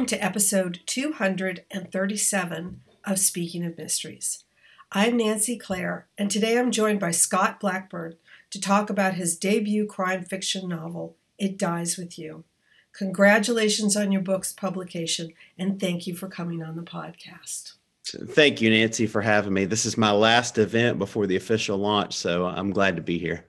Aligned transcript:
Welcome 0.00 0.18
to 0.18 0.24
episode 0.24 0.80
237 0.86 2.80
of 3.04 3.18
Speaking 3.18 3.66
of 3.66 3.76
Mysteries. 3.76 4.44
I'm 4.90 5.18
Nancy 5.18 5.58
Clare, 5.58 6.06
and 6.16 6.30
today 6.30 6.58
I'm 6.58 6.70
joined 6.70 7.00
by 7.00 7.10
Scott 7.10 7.60
Blackburn 7.60 8.14
to 8.48 8.58
talk 8.58 8.88
about 8.88 9.16
his 9.16 9.36
debut 9.36 9.84
crime 9.84 10.24
fiction 10.24 10.70
novel, 10.70 11.16
It 11.36 11.58
Dies 11.58 11.98
With 11.98 12.18
You. 12.18 12.44
Congratulations 12.94 13.94
on 13.94 14.10
your 14.10 14.22
book's 14.22 14.54
publication, 14.54 15.34
and 15.58 15.78
thank 15.78 16.06
you 16.06 16.14
for 16.14 16.28
coming 16.28 16.62
on 16.62 16.76
the 16.76 16.82
podcast. 16.82 17.74
Thank 18.06 18.62
you, 18.62 18.70
Nancy, 18.70 19.06
for 19.06 19.20
having 19.20 19.52
me. 19.52 19.66
This 19.66 19.84
is 19.84 19.98
my 19.98 20.12
last 20.12 20.56
event 20.56 20.98
before 20.98 21.26
the 21.26 21.36
official 21.36 21.76
launch, 21.76 22.14
so 22.14 22.46
I'm 22.46 22.70
glad 22.70 22.96
to 22.96 23.02
be 23.02 23.18
here. 23.18 23.44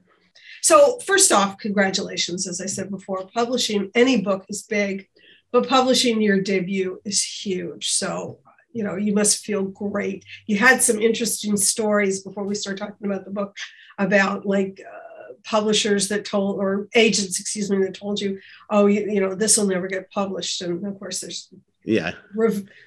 So, 0.62 1.00
first 1.00 1.32
off, 1.32 1.60
congratulations. 1.60 2.46
As 2.46 2.60
I 2.60 2.66
said 2.66 2.92
before, 2.92 3.26
publishing 3.34 3.90
any 3.96 4.20
book 4.20 4.46
is 4.50 4.64
big 4.64 5.08
but 5.52 5.68
publishing 5.68 6.22
your 6.22 6.42
debut 6.42 7.02
is 7.06 7.24
huge. 7.24 7.90
So, 7.90 8.40
you 8.74 8.84
know, 8.84 8.96
you 8.96 9.14
must 9.14 9.46
feel 9.46 9.64
great. 9.64 10.24
You 10.48 10.58
had 10.58 10.82
some 10.82 11.02
interesting 11.02 11.58
stories 11.58 12.24
before 12.24 12.44
we 12.46 12.56
start 12.56 12.78
talking 12.78 13.06
about 13.06 13.26
the 13.26 13.32
book 13.32 13.56
about 13.98 14.46
like 14.46 14.82
uh, 14.82 15.34
publishers 15.44 16.08
that 16.08 16.26
told, 16.26 16.60
or 16.60 16.88
agents, 16.96 17.40
excuse 17.40 17.70
me, 17.70 17.78
that 17.80 17.94
told 17.94 18.22
you, 18.22 18.40
oh, 18.70 18.86
you, 18.86 19.12
you 19.12 19.20
know, 19.20 19.36
this 19.36 19.58
will 19.58 19.68
never 19.68 19.88
get 19.88 20.12
published. 20.12 20.62
And 20.62 20.86
of 20.86 20.98
course, 21.00 21.20
there's, 21.20 21.50
yeah, 21.84 22.12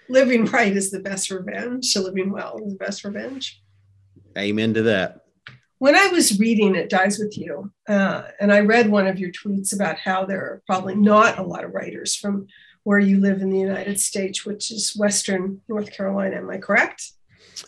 living 0.08 0.44
right 0.46 0.74
is 0.74 0.90
the 0.90 1.00
best 1.00 1.30
revenge. 1.30 1.94
Living 1.96 2.30
well 2.30 2.58
is 2.64 2.72
the 2.72 2.78
best 2.78 3.04
revenge. 3.04 3.60
Amen 4.38 4.72
to 4.74 4.82
that 4.82 5.23
when 5.78 5.96
I 5.96 6.06
was 6.08 6.38
reading 6.38 6.76
It 6.76 6.88
Dies 6.88 7.18
With 7.18 7.36
You, 7.36 7.72
uh, 7.88 8.22
and 8.40 8.52
I 8.52 8.60
read 8.60 8.88
one 8.88 9.06
of 9.06 9.18
your 9.18 9.30
tweets 9.30 9.74
about 9.74 9.98
how 9.98 10.24
there 10.24 10.40
are 10.40 10.62
probably 10.66 10.94
not 10.94 11.38
a 11.38 11.42
lot 11.42 11.64
of 11.64 11.72
writers 11.72 12.14
from 12.14 12.46
where 12.84 12.98
you 12.98 13.20
live 13.20 13.40
in 13.40 13.50
the 13.50 13.58
United 13.58 14.00
States, 14.00 14.44
which 14.44 14.70
is 14.70 14.94
Western 14.96 15.60
North 15.68 15.90
Carolina. 15.90 16.36
Am 16.36 16.50
I 16.50 16.58
correct? 16.58 17.12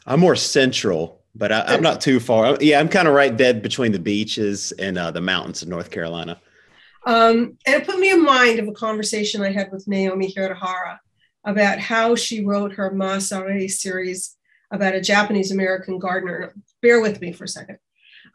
I'm 0.07 0.21
more 0.21 0.37
central, 0.37 1.25
but 1.35 1.51
I, 1.51 1.75
am 1.75 1.83
not 1.83 2.01
too 2.01 2.21
far. 2.21 2.57
Yeah, 2.61 2.81
I'm 2.81 2.89
kind 2.89 3.09
of 3.09 3.15
right 3.15 3.35
dead 3.35 3.63
between 3.63 3.93
the 3.93 3.99
beaches 3.99 4.73
and 4.73 4.99
uh, 4.99 5.11
the 5.11 5.21
mountains 5.21 5.63
of 5.63 5.69
North 5.69 5.91
Carolina. 5.91 6.41
Um, 7.07 7.57
and 7.67 7.77
it 7.77 7.87
put 7.87 7.99
me 7.99 8.11
in 8.11 8.23
mind 8.23 8.59
of 8.59 8.69
a 8.69 8.73
conversation 8.73 9.43
I 9.43 9.53
had 9.53 9.71
with 9.71 9.87
Naomi 9.89 10.33
Hirahara 10.33 10.99
about 11.45 11.79
how 11.79 12.17
she 12.17 12.45
wrote 12.45 12.73
her 12.73 12.91
Mas 12.91 13.31
Arai 13.31 13.71
series 13.71 14.37
about 14.73 14.95
a 14.95 15.01
Japanese 15.01 15.53
American 15.53 15.99
gardener. 15.99 16.53
Bear 16.83 17.01
with 17.01 17.21
me 17.21 17.33
for 17.33 17.45
a 17.45 17.49
second 17.49 17.79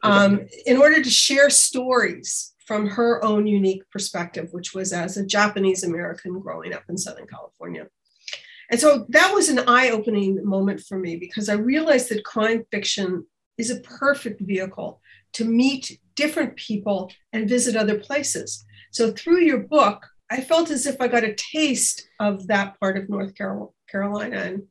um, 0.04 0.48
in 0.66 0.78
order 0.78 1.02
to 1.02 1.10
share 1.10 1.50
stories 1.50 2.54
from 2.66 2.88
her 2.88 3.24
own 3.24 3.48
unique 3.48 3.84
perspective, 3.92 4.50
which 4.52 4.74
was 4.74 4.94
as 4.94 5.18
a 5.18 5.26
Japanese 5.26 5.84
American 5.84 6.40
growing 6.40 6.74
up 6.74 6.84
in 6.90 6.98
Southern 6.98 7.28
California. 7.28 7.88
And 8.70 8.80
so 8.80 9.06
that 9.10 9.34
was 9.34 9.50
an 9.50 9.60
eye 9.68 9.90
opening 9.90 10.40
moment 10.46 10.80
for 10.80 10.98
me 10.98 11.18
because 11.18 11.50
I 11.50 11.56
realized 11.56 12.10
that 12.10 12.24
crime 12.24 12.64
fiction 12.72 13.26
is 13.58 13.70
a 13.70 13.82
perfect 13.82 14.40
vehicle 14.42 15.02
to 15.34 15.46
meet 15.46 16.00
different 16.16 16.56
people 16.56 17.12
and 17.34 17.50
visit 17.50 17.76
other 17.76 18.00
places. 18.00 18.66
So 18.92 19.12
through 19.12 19.42
your 19.42 19.60
book, 19.60 20.06
I 20.30 20.40
felt 20.40 20.70
as 20.70 20.86
if 20.86 21.02
I 21.02 21.10
got 21.10 21.26
a 21.26 21.36
taste 21.36 22.08
of 22.20 22.48
that 22.48 22.80
part 22.80 22.98
of 22.98 23.10
North 23.10 23.34
Carolina 23.36 24.38
and 24.38 24.64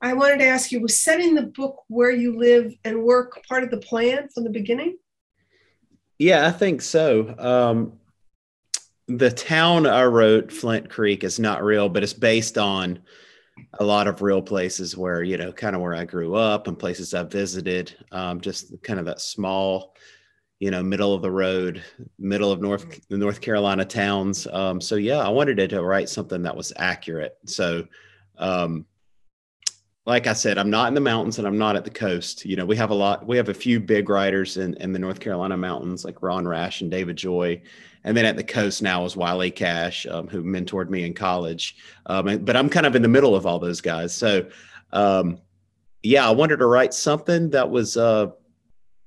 I 0.00 0.12
wanted 0.12 0.38
to 0.38 0.46
ask 0.46 0.70
you 0.70 0.80
was 0.80 1.02
setting 1.02 1.34
the 1.34 1.42
book 1.42 1.82
where 1.88 2.10
you 2.10 2.38
live 2.38 2.72
and 2.84 3.02
work 3.02 3.44
part 3.48 3.64
of 3.64 3.70
the 3.70 3.78
plan 3.78 4.28
from 4.28 4.44
the 4.44 4.50
beginning? 4.50 4.96
Yeah, 6.18 6.46
I 6.46 6.50
think 6.50 6.82
so. 6.82 7.34
Um, 7.38 7.92
the 9.08 9.30
town 9.30 9.86
I 9.86 10.04
wrote, 10.04 10.52
Flint 10.52 10.90
Creek, 10.90 11.24
is 11.24 11.38
not 11.38 11.64
real, 11.64 11.88
but 11.88 12.02
it's 12.02 12.12
based 12.12 12.58
on 12.58 13.00
a 13.80 13.84
lot 13.84 14.06
of 14.06 14.22
real 14.22 14.42
places 14.42 14.96
where, 14.96 15.22
you 15.22 15.36
know, 15.36 15.52
kind 15.52 15.74
of 15.74 15.82
where 15.82 15.94
I 15.94 16.04
grew 16.04 16.34
up 16.34 16.66
and 16.66 16.78
places 16.78 17.14
I've 17.14 17.30
visited. 17.30 17.96
Um, 18.12 18.40
just 18.40 18.80
kind 18.82 19.00
of 19.00 19.06
that 19.06 19.20
small, 19.20 19.94
you 20.60 20.70
know, 20.70 20.82
middle 20.82 21.14
of 21.14 21.22
the 21.22 21.30
road, 21.30 21.82
middle 22.18 22.52
of 22.52 22.60
North 22.60 23.00
the 23.08 23.16
North 23.16 23.40
Carolina 23.40 23.84
towns. 23.84 24.46
Um, 24.52 24.80
so 24.80 24.94
yeah, 24.96 25.18
I 25.18 25.28
wanted 25.28 25.56
to, 25.56 25.68
to 25.68 25.82
write 25.82 26.08
something 26.08 26.42
that 26.42 26.56
was 26.56 26.72
accurate. 26.76 27.36
So 27.46 27.86
um, 28.38 28.84
like 30.08 30.26
I 30.26 30.32
said, 30.32 30.56
I'm 30.56 30.70
not 30.70 30.88
in 30.88 30.94
the 30.94 31.02
mountains 31.02 31.36
and 31.36 31.46
I'm 31.46 31.58
not 31.58 31.76
at 31.76 31.84
the 31.84 31.90
coast. 31.90 32.46
You 32.46 32.56
know, 32.56 32.64
we 32.64 32.76
have 32.76 32.88
a 32.88 32.94
lot, 32.94 33.26
we 33.26 33.36
have 33.36 33.50
a 33.50 33.54
few 33.54 33.78
big 33.78 34.08
writers 34.08 34.56
in, 34.56 34.72
in 34.78 34.90
the 34.90 34.98
North 34.98 35.20
Carolina 35.20 35.54
mountains 35.54 36.02
like 36.02 36.22
Ron 36.22 36.48
Rash 36.48 36.80
and 36.80 36.90
David 36.90 37.16
Joy. 37.16 37.60
And 38.04 38.16
then 38.16 38.24
at 38.24 38.34
the 38.34 38.42
coast 38.42 38.80
now 38.80 39.04
is 39.04 39.18
Wiley 39.18 39.50
Cash, 39.50 40.06
um, 40.06 40.26
who 40.26 40.42
mentored 40.42 40.88
me 40.88 41.04
in 41.04 41.12
college. 41.12 41.76
Um, 42.06 42.38
but 42.38 42.56
I'm 42.56 42.70
kind 42.70 42.86
of 42.86 42.96
in 42.96 43.02
the 43.02 43.08
middle 43.08 43.36
of 43.36 43.44
all 43.44 43.58
those 43.58 43.82
guys. 43.82 44.14
So, 44.14 44.48
um, 44.94 45.42
yeah, 46.02 46.26
I 46.26 46.30
wanted 46.30 46.56
to 46.56 46.66
write 46.66 46.94
something 46.94 47.50
that 47.50 47.68
was, 47.68 47.98
uh, 47.98 48.28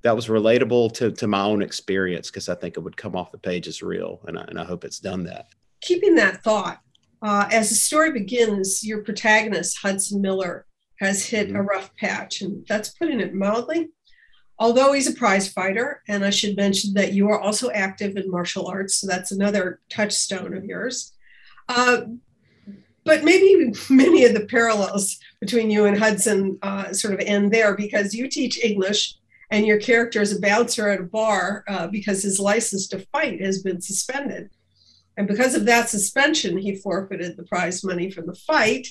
that 0.03 0.16
was 0.16 0.28
relatable 0.28 0.94
to, 0.94 1.11
to 1.13 1.28
my 1.28 1.41
own 1.41 1.63
experience 1.63 2.29
because 2.29 2.47
I 2.47 2.53
think 2.53 2.78
it 2.78 2.81
would 2.81 2.95
come 2.95 3.16
off 3.16 3.31
the 3.31 3.40
page 3.40 3.67
as 3.67 3.81
real. 3.81 4.22
And 4.28 4.38
I, 4.38 4.44
and 4.44 4.59
I 4.59 4.66
hope 4.66 4.85
it's 4.85 5.00
done 5.00 5.23
that. 5.23 5.47
Keeping 5.81 6.13
that 6.17 6.44
thought, 6.44 6.79
uh, 7.23 7.47
as 7.51 7.69
the 7.69 7.75
story 7.75 8.11
begins, 8.11 8.84
your 8.84 9.03
protagonist, 9.03 9.79
Hudson 9.79 10.22
Miller, 10.22 10.67
has 11.01 11.25
hit 11.25 11.47
mm-hmm. 11.47 11.57
a 11.57 11.63
rough 11.63 11.94
patch, 11.97 12.41
and 12.41 12.66
that's 12.69 12.89
putting 12.89 13.19
it 13.19 13.34
mildly. 13.34 13.89
Although 14.59 14.94
he's 14.94 15.09
a 15.09 15.16
prize 15.16 15.51
fighter, 15.51 16.03
and 16.07 16.23
I 16.23 16.29
should 16.29 16.56
mention 16.56 16.94
that 16.94 17.13
you 17.13 17.28
are 17.29 17.39
also 17.39 17.72
active 17.72 18.16
in 18.16 18.29
martial 18.29 18.67
arts, 18.67 18.95
so 18.95 19.07
that's 19.07 19.31
another 19.31 19.79
touchstone 19.90 20.56
of 20.56 20.63
yours. 20.63 21.13
Uh, 21.67 22.01
but 23.03 23.23
maybe 23.23 23.73
many 23.90 24.23
of 24.25 24.34
the 24.34 24.45
parallels 24.45 25.17
between 25.40 25.72
you 25.72 25.85
and 25.85 25.97
Hudson 25.97 26.59
uh, 26.61 26.94
sort 26.94 27.16
of 27.16 27.19
end 27.22 27.51
there 27.51 27.75
because 27.75 28.13
you 28.13 28.29
teach 28.29 28.63
English 28.63 29.16
and 29.50 29.66
your 29.66 29.79
character 29.79 30.22
is 30.22 30.38
a 30.38 30.40
bouncer 30.40 30.88
at 30.90 31.01
a 31.01 31.03
bar 31.03 31.63
uh, 31.67 31.88
because 31.88 32.22
his 32.22 32.40
license 32.40 32.88
to 32.90 33.00
fight 33.11 33.41
has 33.41 33.63
been 33.63 33.81
suspended. 33.81 34.51
And 35.17 35.28
because 35.28 35.56
of 35.56 35.66
that 35.66 35.90
suspension, 35.90 36.57
he 36.57 36.75
forfeited 36.75 37.35
the 37.35 37.44
prize 37.44 37.84
money 37.84 38.11
from 38.11 38.28
the 38.28 38.35
fight 38.35 38.88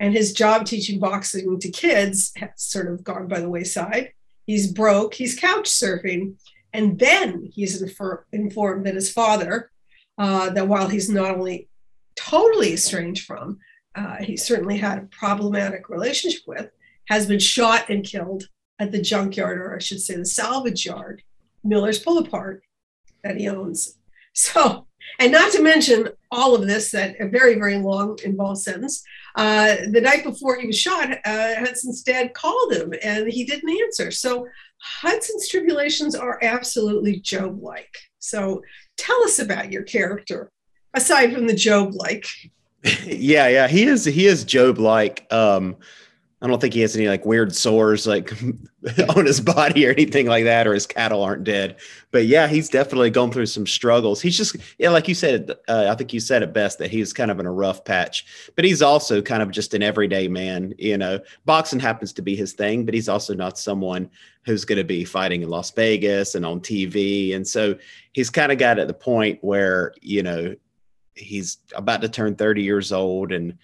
and 0.00 0.12
his 0.12 0.32
job 0.32 0.66
teaching 0.66 0.98
boxing 0.98 1.58
to 1.58 1.70
kids 1.70 2.32
has 2.36 2.50
sort 2.56 2.88
of 2.88 3.04
gone 3.04 3.28
by 3.28 3.40
the 3.40 3.48
wayside. 3.48 4.12
He's 4.46 4.70
broke, 4.70 5.14
he's 5.14 5.38
couch 5.38 5.68
surfing. 5.68 6.36
And 6.72 6.98
then 6.98 7.50
he's 7.52 7.80
infer- 7.80 8.26
informed 8.32 8.84
that 8.86 8.94
his 8.94 9.10
father, 9.10 9.70
uh, 10.18 10.50
that 10.50 10.68
while 10.68 10.88
he's 10.88 11.08
not 11.08 11.36
only 11.36 11.68
totally 12.16 12.74
estranged 12.74 13.24
from, 13.24 13.58
uh, 13.94 14.16
he 14.16 14.36
certainly 14.36 14.76
had 14.76 14.98
a 14.98 15.06
problematic 15.06 15.88
relationship 15.88 16.42
with, 16.46 16.70
has 17.06 17.26
been 17.26 17.38
shot 17.38 17.88
and 17.88 18.04
killed 18.04 18.48
at 18.78 18.92
the 18.92 19.00
junkyard, 19.00 19.58
or 19.58 19.74
I 19.74 19.78
should 19.78 20.00
say 20.00 20.16
the 20.16 20.26
salvage 20.26 20.84
yard, 20.84 21.22
Miller's 21.64 21.98
Pull 21.98 22.18
Apart, 22.18 22.62
that 23.24 23.38
he 23.38 23.48
owns. 23.48 23.98
So, 24.34 24.86
and 25.18 25.32
not 25.32 25.52
to 25.52 25.62
mention 25.62 26.08
all 26.30 26.54
of 26.54 26.66
this, 26.66 26.90
that 26.90 27.16
a 27.20 27.28
very, 27.28 27.54
very 27.54 27.78
long 27.78 28.18
involved 28.24 28.60
sentence. 28.60 29.02
Uh, 29.34 29.76
the 29.90 30.00
night 30.00 30.24
before 30.24 30.58
he 30.58 30.66
was 30.66 30.78
shot, 30.78 31.10
uh, 31.10 31.54
Hudson's 31.56 32.02
dad 32.02 32.34
called 32.34 32.72
him 32.72 32.92
and 33.02 33.28
he 33.28 33.44
didn't 33.44 33.70
answer. 33.82 34.10
So 34.10 34.46
Hudson's 34.78 35.48
tribulations 35.48 36.14
are 36.14 36.38
absolutely 36.42 37.20
Job 37.20 37.62
like. 37.62 37.94
So 38.18 38.62
tell 38.96 39.22
us 39.24 39.38
about 39.38 39.72
your 39.72 39.82
character, 39.82 40.50
aside 40.94 41.32
from 41.32 41.46
the 41.46 41.54
Job 41.54 41.94
like. 41.94 42.26
yeah, 43.04 43.48
yeah, 43.48 43.68
he 43.68 43.84
is. 43.84 44.04
He 44.04 44.26
is 44.26 44.44
Job 44.44 44.78
like. 44.78 45.26
Um, 45.32 45.76
I 46.42 46.48
don't 46.48 46.60
think 46.60 46.74
he 46.74 46.82
has 46.82 46.94
any 46.94 47.08
like 47.08 47.24
weird 47.24 47.54
sores 47.54 48.06
like 48.06 48.30
on 49.16 49.24
his 49.24 49.40
body 49.40 49.86
or 49.86 49.92
anything 49.92 50.26
like 50.26 50.44
that, 50.44 50.66
or 50.66 50.74
his 50.74 50.86
cattle 50.86 51.22
aren't 51.22 51.44
dead. 51.44 51.76
But 52.10 52.26
yeah, 52.26 52.46
he's 52.46 52.68
definitely 52.68 53.08
gone 53.08 53.32
through 53.32 53.46
some 53.46 53.66
struggles. 53.66 54.20
He's 54.20 54.36
just 54.36 54.54
yeah, 54.78 54.90
like 54.90 55.08
you 55.08 55.14
said, 55.14 55.52
uh, 55.66 55.88
I 55.90 55.94
think 55.94 56.12
you 56.12 56.20
said 56.20 56.42
it 56.42 56.52
best 56.52 56.78
that 56.78 56.90
he's 56.90 57.14
kind 57.14 57.30
of 57.30 57.40
in 57.40 57.46
a 57.46 57.52
rough 57.52 57.86
patch. 57.86 58.50
But 58.54 58.66
he's 58.66 58.82
also 58.82 59.22
kind 59.22 59.42
of 59.42 59.50
just 59.50 59.72
an 59.72 59.82
everyday 59.82 60.28
man. 60.28 60.74
You 60.76 60.98
know, 60.98 61.20
boxing 61.46 61.80
happens 61.80 62.12
to 62.14 62.22
be 62.22 62.36
his 62.36 62.52
thing, 62.52 62.84
but 62.84 62.92
he's 62.92 63.08
also 63.08 63.32
not 63.32 63.58
someone 63.58 64.10
who's 64.44 64.66
going 64.66 64.78
to 64.78 64.84
be 64.84 65.06
fighting 65.06 65.40
in 65.40 65.48
Las 65.48 65.70
Vegas 65.70 66.34
and 66.34 66.44
on 66.44 66.60
TV. 66.60 67.34
And 67.34 67.48
so 67.48 67.78
he's 68.12 68.28
kind 68.28 68.52
of 68.52 68.58
got 68.58 68.78
at 68.78 68.88
the 68.88 68.94
point 68.94 69.38
where 69.42 69.94
you 70.02 70.22
know 70.22 70.54
he's 71.14 71.56
about 71.74 72.02
to 72.02 72.10
turn 72.10 72.36
thirty 72.36 72.62
years 72.62 72.92
old 72.92 73.32
and 73.32 73.56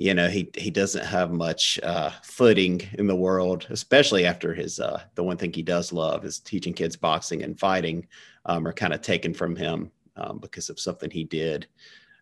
you 0.00 0.14
know 0.14 0.28
he 0.28 0.50
he 0.56 0.70
doesn't 0.70 1.04
have 1.04 1.30
much 1.30 1.78
uh, 1.82 2.10
footing 2.22 2.80
in 2.94 3.06
the 3.06 3.14
world, 3.14 3.66
especially 3.68 4.24
after 4.24 4.54
his 4.54 4.80
uh, 4.80 5.02
the 5.14 5.22
one 5.22 5.36
thing 5.36 5.52
he 5.52 5.62
does 5.62 5.92
love 5.92 6.24
is 6.24 6.38
teaching 6.38 6.72
kids 6.72 6.96
boxing 6.96 7.42
and 7.42 7.60
fighting 7.60 8.06
um, 8.46 8.66
are 8.66 8.72
kind 8.72 8.94
of 8.94 9.02
taken 9.02 9.34
from 9.34 9.54
him 9.54 9.90
um, 10.16 10.38
because 10.38 10.70
of 10.70 10.80
something 10.80 11.10
he 11.10 11.24
did. 11.24 11.66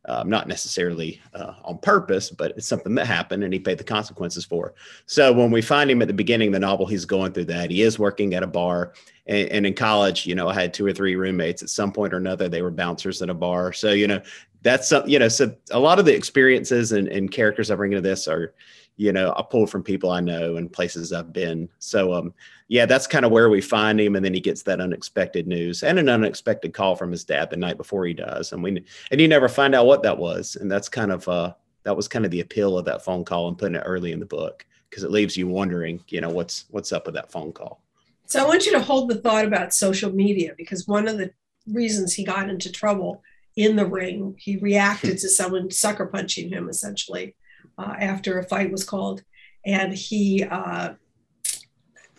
Um, 0.05 0.31
not 0.31 0.49
necessarily 0.49 1.21
uh, 1.35 1.55
on 1.65 1.79
purpose, 1.79 2.31
but 2.31 2.53
it's 2.53 2.67
something 2.67 2.95
that 2.95 3.07
happened 3.07 3.45
and 3.45 3.53
he 3.53 3.59
paid 3.61 3.79
the 3.79 3.85
consequences 3.85 4.45
for. 4.45 4.75
So 5.07 5.33
when 5.33 5.51
we 5.51 5.61
find 5.61 5.91
him 5.91 6.01
at 6.01 6.09
the 6.09 6.15
beginning 6.15 6.49
of 6.49 6.55
the 6.55 6.61
novel, 6.61 6.87
he's 6.87 7.05
going 7.05 7.33
through 7.33 7.47
that. 7.47 7.71
He 7.71 7.83
is 7.83 7.99
working 7.99 8.33
at 8.33 8.43
a 8.43 8.47
bar. 8.47 8.95
And, 9.27 9.49
and, 9.51 9.67
in 9.67 9.75
college, 9.75 10.25
you 10.25 10.35
know, 10.35 10.49
I 10.49 10.55
had 10.55 10.73
two 10.73 10.87
or 10.87 10.93
three 10.93 11.15
roommates 11.15 11.63
at 11.63 11.69
some 11.69 11.93
point 11.93 12.15
or 12.15 12.17
another. 12.17 12.49
They 12.49 12.63
were 12.63 12.71
bouncers 12.71 13.21
at 13.21 13.29
a 13.29 13.35
bar. 13.35 13.75
So, 13.75 13.91
you 13.91 14.07
know, 14.07 14.23
that's 14.63 14.89
some, 14.89 15.09
you 15.09 15.19
know, 15.19 15.29
so 15.29 15.55
a 15.71 15.79
lot 15.79 15.99
of 15.99 16.05
the 16.05 16.15
experiences 16.15 16.93
and, 16.93 17.09
and 17.09 17.31
characters 17.31 17.71
I 17.71 17.77
bring 17.77 17.93
into 17.93 18.03
this 18.03 18.27
are, 18.27 18.55
you 18.97 19.13
know, 19.13 19.33
I 19.37 19.43
pull 19.43 19.67
from 19.67 19.85
people 19.85 20.11
I 20.11 20.21
know 20.21 20.57
and 20.57 20.73
places 20.73 21.13
I've 21.13 21.33
been. 21.33 21.69
So, 21.79 22.13
um, 22.13 22.35
yeah, 22.67 22.85
that's 22.85 23.07
kind 23.07 23.25
of 23.25 23.31
where 23.31 23.49
we 23.49 23.61
find 23.61 24.01
him. 24.01 24.17
And 24.17 24.25
then 24.25 24.35
he 24.35 24.41
gets 24.41 24.63
that 24.63 24.81
unexpected 24.81 25.47
news 25.47 25.85
and 25.85 25.99
an 25.99 26.09
unexpected 26.09 26.75
call 26.75 26.97
from 26.97 27.13
his 27.13 27.25
dad 27.25 27.51
the 27.51 27.57
night 27.57 27.77
before 27.77 28.05
he 28.07 28.13
dies. 28.13 28.53
And 28.53 28.63
we, 28.63 28.85
and 29.11 29.21
you 29.21 29.29
never 29.29 29.49
find 29.49 29.75
out 29.75 29.87
what 29.87 30.03
that 30.03 30.19
was. 30.19 30.57
And 30.57 30.71
that's 30.71 30.89
kind 30.89 31.13
of, 31.13 31.29
uh, 31.29 31.55
that 31.85 31.97
was 31.97 32.09
kind 32.09 32.25
of 32.25 32.33
the 32.33 32.41
appeal 32.41 32.77
of 32.77 32.85
that 32.87 33.05
phone 33.05 33.25
call 33.25 33.49
and 33.49 33.57
putting 33.57 33.77
it 33.77 33.85
early 33.87 34.11
in 34.11 34.19
the 34.19 34.27
book 34.27 34.67
because 34.91 35.05
it 35.05 35.13
leaves 35.13 35.37
you 35.37 35.47
wondering, 35.47 36.03
you 36.09 36.21
know, 36.21 36.31
what's, 36.31 36.65
what's 36.71 36.93
up 36.93 37.07
with 37.07 37.15
that 37.15 37.31
phone 37.31 37.53
call. 37.53 37.81
So 38.27 38.43
I 38.43 38.47
want 38.49 38.67
you 38.67 38.73
to 38.73 38.81
hold 38.81 39.09
the 39.09 39.21
thought 39.21 39.47
about 39.47 39.73
social 39.73 40.13
media 40.13 40.55
because 40.57 40.89
one 40.89 41.07
of 41.07 41.19
the 41.19 41.31
reasons 41.69 42.15
he 42.15 42.25
got 42.25 42.51
into 42.51 42.73
trouble 42.73 43.23
in 43.59 43.75
the 43.75 43.87
ring, 43.87 44.37
he 44.39 44.57
reacted 44.57 45.19
to 45.19 45.29
someone 45.29 45.71
sucker 45.71 46.07
punching 46.07 46.49
him 46.49 46.69
essentially 46.69 47.35
uh, 47.77 47.95
after 47.99 48.39
a 48.39 48.45
fight 48.45 48.71
was 48.71 48.85
called, 48.85 49.23
and 49.67 49.93
he, 49.93 50.45
uh, 50.45 50.95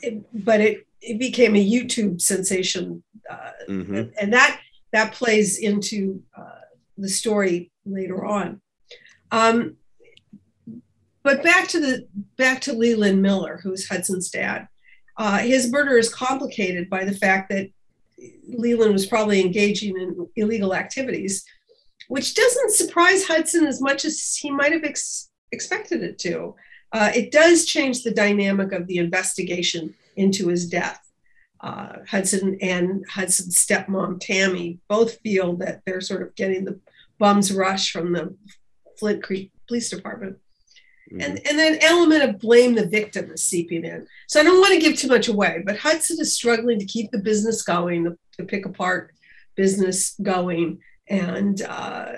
it, 0.02 0.22
but 0.46 0.60
it 0.60 0.86
it 1.02 1.18
became 1.18 1.56
a 1.56 1.66
YouTube 1.66 2.20
sensation, 2.20 3.02
uh, 3.30 3.52
mm-hmm. 3.70 3.96
and, 3.96 4.14
and, 4.20 4.34
that 4.34 4.60
that 4.92 5.14
plays 5.14 5.60
into 5.60 6.22
uh, 6.38 6.60
the 6.98 7.08
story 7.08 7.72
later 7.86 8.26
on. 8.26 8.60
Um, 9.32 9.78
but 11.24 11.42
back 11.42 11.70
to 11.70 11.80
the 11.80 12.08
back 12.38 12.60
to 12.62 12.74
Leland 12.74 13.22
Miller, 13.22 13.62
who's 13.64 13.88
Hudson's 13.88 14.30
dad. 14.30 14.68
Uh, 15.16 15.38
his 15.38 15.72
murder 15.72 15.98
is 15.98 16.14
complicated 16.14 16.90
by 16.90 17.06
the 17.06 17.16
fact 17.16 17.50
that 17.50 17.70
Leland 18.48 18.94
was 18.94 19.06
probably 19.06 19.42
engaging 19.42 19.98
in 19.98 20.28
illegal 20.36 20.74
activities, 20.74 21.46
which 22.08 22.36
doesn't 22.36 22.72
surprise 22.72 23.26
Hudson 23.26 23.66
as 23.66 23.82
much 23.82 24.06
as 24.06 24.36
he 24.36 24.50
might 24.52 24.72
have 24.72 24.84
ex- 24.84 25.30
expected 25.52 26.04
it 26.04 26.20
to. 26.20 26.56
Uh, 26.92 27.12
it 27.16 27.32
does 27.32 27.66
change 27.66 28.04
the 28.04 28.14
dynamic 28.14 28.72
of 28.72 28.88
the 28.88 28.98
investigation 28.98 29.94
into 30.16 30.48
his 30.48 30.68
death. 30.68 31.00
Uh, 31.62 31.98
Hudson 32.10 32.58
and 32.62 33.06
Hudson's 33.10 33.58
stepmom, 33.58 34.20
Tammy, 34.20 34.80
both 34.88 35.20
feel 35.20 35.56
that 35.58 35.82
they're 35.86 36.02
sort 36.02 36.22
of 36.22 36.36
getting 36.36 36.66
the 36.66 36.80
bum's 37.20 37.54
rush 37.54 37.92
from 37.92 38.14
the 38.14 38.36
Flint 38.98 39.22
Creek 39.24 39.52
Police 39.68 39.90
Department. 39.90 40.38
Mm-hmm. 41.12 41.22
And, 41.22 41.48
and 41.48 41.60
an 41.60 41.80
element 41.82 42.24
of 42.24 42.40
blame 42.40 42.76
the 42.76 42.86
victim 42.86 43.32
is 43.32 43.44
seeping 43.44 43.84
in. 43.84 44.06
So 44.28 44.40
I 44.40 44.44
don't 44.44 44.60
want 44.60 44.74
to 44.74 44.80
give 44.80 44.98
too 44.98 45.08
much 45.08 45.28
away, 45.28 45.64
but 45.66 45.78
Hudson 45.78 46.18
is 46.20 46.36
struggling 46.36 46.80
to 46.80 46.86
keep 46.86 47.12
the 47.12 47.20
business 47.20 47.64
going, 47.64 48.04
the, 48.04 48.18
the 48.38 48.46
pick 48.46 48.66
apart 48.66 49.14
business 49.56 50.16
going. 50.22 50.80
And 51.08 51.62
uh, 51.64 52.12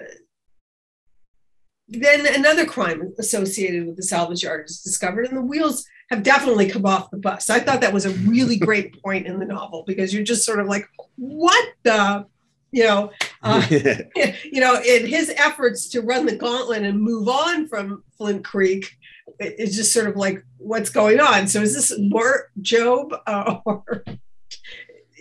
then 1.88 2.26
another 2.36 2.66
crime 2.66 3.14
associated 3.18 3.86
with 3.86 3.96
the 3.96 4.04
salvage 4.04 4.44
yard 4.44 4.70
is 4.70 4.82
discovered, 4.82 5.28
and 5.28 5.38
the 5.38 5.42
wheels 5.42 5.86
have 6.10 6.24
definitely 6.24 6.70
come 6.70 6.86
off 6.86 7.12
the 7.12 7.18
bus. 7.18 7.50
I 7.50 7.60
thought 7.60 7.82
that 7.82 7.94
was 7.94 8.06
a 8.06 8.12
really 8.12 8.58
great 8.58 9.02
point 9.04 9.26
in 9.26 9.40
the 9.40 9.46
novel 9.46 9.84
because 9.88 10.14
you're 10.14 10.24
just 10.24 10.46
sort 10.46 10.60
of 10.60 10.68
like, 10.68 10.88
what 11.16 11.66
the 11.84 12.26
you 12.72 12.84
know, 12.84 13.12
uh, 13.44 13.66
you 13.70 14.60
know, 14.60 14.82
in 14.82 15.06
his 15.06 15.30
efforts 15.38 15.90
to 15.90 16.02
run 16.02 16.26
the 16.26 16.36
gauntlet 16.36 16.84
and 16.84 17.02
move 17.02 17.28
on 17.28 17.68
from 17.68 18.04
Flint 18.18 18.44
Creek, 18.44 18.98
it's 19.40 19.76
just 19.76 19.94
sort 19.94 20.08
of 20.08 20.16
like, 20.16 20.44
what's 20.58 20.90
going 20.90 21.20
on? 21.20 21.48
So 21.48 21.62
is 21.62 21.74
this 21.74 21.98
more 22.00 22.50
Job, 22.62 23.14
uh, 23.28 23.58
or 23.66 24.04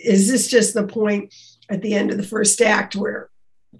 is 0.03 0.29
this 0.29 0.47
just 0.47 0.73
the 0.73 0.87
point 0.87 1.33
at 1.69 1.81
the 1.81 1.93
end 1.93 2.11
of 2.11 2.17
the 2.17 2.23
first 2.23 2.61
act 2.61 2.95
where 2.95 3.29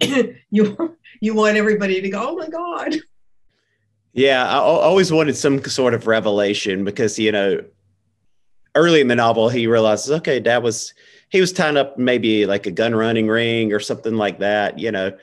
you 0.50 0.96
you 1.20 1.34
want 1.34 1.56
everybody 1.56 2.00
to 2.00 2.10
go, 2.10 2.30
oh 2.30 2.36
my 2.36 2.48
god? 2.48 2.96
Yeah, 4.14 4.46
I 4.46 4.56
always 4.56 5.10
wanted 5.10 5.36
some 5.36 5.62
sort 5.64 5.94
of 5.94 6.06
revelation 6.06 6.84
because 6.84 7.18
you 7.18 7.32
know, 7.32 7.64
early 8.74 9.00
in 9.00 9.08
the 9.08 9.16
novel, 9.16 9.48
he 9.48 9.66
realizes, 9.66 10.10
okay, 10.10 10.40
Dad 10.40 10.62
was 10.62 10.92
he 11.32 11.40
was 11.40 11.50
tying 11.50 11.78
up 11.78 11.96
maybe 11.96 12.44
like 12.44 12.66
a 12.66 12.70
gun 12.70 12.94
running 12.94 13.26
ring 13.26 13.72
or 13.72 13.80
something 13.80 14.16
like 14.16 14.38
that, 14.38 14.78
you 14.78 14.92
know, 14.92 15.16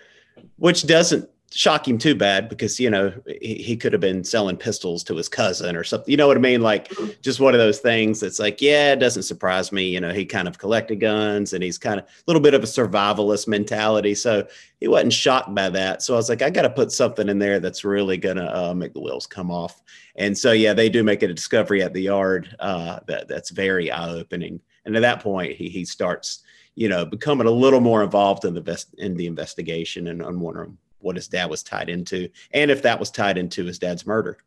which 0.58 0.88
doesn't 0.88 1.30
shock 1.52 1.88
him 1.88 2.00
too 2.00 2.16
bad 2.16 2.50
because, 2.50 2.80
you 2.80 2.90
know, 2.90 3.14
he, 3.28 3.56
he 3.56 3.78
could 3.78 3.94
have 3.94 4.02
been 4.02 4.24
selling 4.24 4.58
pistols 4.58 5.04
to 5.04 5.16
his 5.16 5.30
cousin 5.30 5.76
or 5.76 5.84
something. 5.84 6.10
You 6.10 6.18
know 6.18 6.28
what 6.28 6.36
I 6.36 6.40
mean? 6.40 6.62
Like 6.62 6.92
just 7.22 7.40
one 7.40 7.54
of 7.54 7.60
those 7.60 7.78
things 7.78 8.20
that's 8.20 8.40
like, 8.40 8.60
yeah, 8.60 8.94
it 8.94 9.00
doesn't 9.00 9.24
surprise 9.24 9.72
me. 9.72 9.88
You 9.88 10.02
know, 10.02 10.12
he 10.12 10.26
kind 10.26 10.48
of 10.48 10.58
collected 10.58 11.00
guns 11.00 11.54
and 11.54 11.64
he's 11.64 11.78
kind 11.78 12.00
of 12.00 12.06
a 12.08 12.10
little 12.26 12.42
bit 12.42 12.56
of 12.56 12.64
a 12.64 12.68
survivalist 12.68 13.48
mentality. 13.48 14.16
So 14.16 14.48
he 14.80 14.88
wasn't 14.88 15.14
shocked 15.14 15.54
by 15.54 15.70
that. 15.70 16.02
So 16.02 16.16
I 16.16 16.18
was 16.18 16.30
like, 16.30 16.42
I 16.42 16.50
got 16.50 16.64
to 16.64 16.72
put 16.72 16.92
something 16.92 17.30
in 17.30 17.38
there 17.38 17.60
that's 17.60 17.86
really 17.86 18.18
going 18.18 18.38
to 18.38 18.58
uh, 18.58 18.74
make 18.74 18.94
the 18.94 19.02
wheels 19.02 19.28
come 19.28 19.52
off. 19.52 19.84
And 20.16 20.36
so, 20.36 20.54
yeah, 20.54 20.74
they 20.74 20.90
do 20.90 21.04
make 21.04 21.22
a 21.22 21.28
discovery 21.28 21.84
at 21.84 21.94
the 21.94 22.02
yard 22.02 22.56
uh, 22.60 23.00
that 23.06 23.28
that's 23.28 23.52
very 23.52 23.92
eye 23.92 24.10
opening. 24.10 24.60
And 24.86 24.96
at 24.96 25.02
that 25.02 25.22
point, 25.22 25.54
he, 25.54 25.70
he 25.70 25.86
starts, 25.86 26.44
you 26.76 26.90
know, 26.90 27.06
becoming 27.06 27.48
a 27.48 27.52
little 27.52 27.82
more 27.82 28.04
involved 28.04 28.46
in 28.46 28.54
the 28.54 28.62
best 28.62 28.94
in 28.98 29.16
the 29.16 29.28
investigation 29.28 30.08
and, 30.08 30.22
and 30.22 30.40
wondering 30.40 30.78
what 31.00 31.16
his 31.16 31.28
dad 31.28 31.50
was 31.50 31.64
tied 31.64 31.90
into, 31.90 32.30
and 32.52 32.70
if 32.70 32.82
that 32.82 33.00
was 33.00 33.10
tied 33.10 33.38
into 33.38 33.66
his 33.66 33.80
dad's 33.80 34.06
murder. 34.06 34.38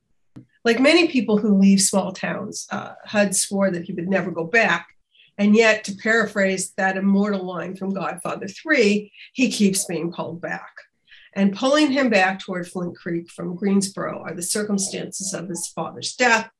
Like 0.64 0.80
many 0.80 1.08
people 1.08 1.38
who 1.38 1.58
leave 1.58 1.80
small 1.80 2.12
towns, 2.12 2.66
uh, 2.70 2.92
Hud 3.04 3.34
swore 3.34 3.70
that 3.70 3.84
he 3.84 3.92
would 3.92 4.08
never 4.08 4.30
go 4.30 4.44
back. 4.44 4.88
And 5.38 5.56
yet, 5.56 5.84
to 5.84 5.96
paraphrase 5.96 6.72
that 6.76 6.96
immortal 6.96 7.44
line 7.44 7.74
from 7.74 7.94
Godfather 7.94 8.46
3, 8.46 9.10
he 9.32 9.50
keeps 9.50 9.86
being 9.86 10.12
pulled 10.12 10.40
back. 10.40 10.72
And 11.34 11.56
pulling 11.56 11.90
him 11.90 12.10
back 12.10 12.38
toward 12.38 12.68
Flint 12.68 12.96
Creek 12.96 13.30
from 13.30 13.56
Greensboro 13.56 14.22
are 14.22 14.34
the 14.34 14.42
circumstances 14.42 15.32
of 15.32 15.48
his 15.48 15.66
father's 15.68 16.14
death, 16.14 16.50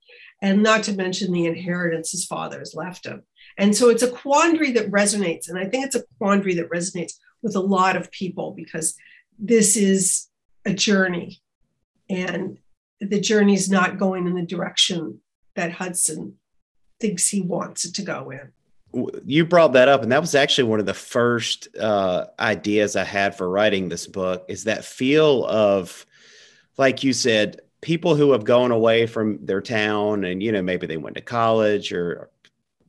and 0.40 0.62
not 0.62 0.82
to 0.84 0.94
mention 0.94 1.32
the 1.32 1.46
inheritance 1.46 2.10
his 2.10 2.24
father 2.24 2.58
has 2.58 2.74
left 2.74 3.06
him. 3.06 3.22
And 3.58 3.76
so 3.76 3.88
it's 3.90 4.02
a 4.02 4.10
quandary 4.10 4.72
that 4.72 4.90
resonates. 4.90 5.48
And 5.48 5.58
I 5.58 5.66
think 5.66 5.86
it's 5.86 5.96
a 5.96 6.04
quandary 6.18 6.54
that 6.54 6.70
resonates 6.70 7.14
with 7.42 7.56
a 7.56 7.60
lot 7.60 7.96
of 7.96 8.10
people 8.10 8.52
because 8.52 8.94
this 9.38 9.76
is 9.76 10.28
a 10.64 10.72
journey. 10.72 11.40
And 12.08 12.58
the 13.00 13.20
journey 13.20 13.54
is 13.54 13.70
not 13.70 13.98
going 13.98 14.26
in 14.26 14.34
the 14.34 14.46
direction 14.46 15.20
that 15.54 15.72
Hudson 15.72 16.38
thinks 17.00 17.28
he 17.28 17.40
wants 17.40 17.84
it 17.84 17.94
to 17.96 18.02
go 18.02 18.30
in. 18.30 18.52
You 19.24 19.46
brought 19.46 19.72
that 19.72 19.88
up, 19.88 20.02
and 20.02 20.12
that 20.12 20.20
was 20.20 20.34
actually 20.34 20.64
one 20.64 20.78
of 20.78 20.86
the 20.86 20.94
first 20.94 21.66
uh, 21.78 22.26
ideas 22.38 22.94
I 22.94 23.04
had 23.04 23.34
for 23.34 23.48
writing 23.48 23.88
this 23.88 24.06
book. 24.06 24.44
Is 24.48 24.64
that 24.64 24.84
feel 24.84 25.46
of, 25.46 26.04
like 26.76 27.02
you 27.02 27.14
said, 27.14 27.62
people 27.80 28.14
who 28.14 28.32
have 28.32 28.44
gone 28.44 28.70
away 28.70 29.06
from 29.06 29.44
their 29.46 29.62
town, 29.62 30.24
and 30.24 30.42
you 30.42 30.52
know 30.52 30.60
maybe 30.60 30.86
they 30.86 30.98
went 30.98 31.16
to 31.16 31.22
college 31.22 31.90
or 31.90 32.28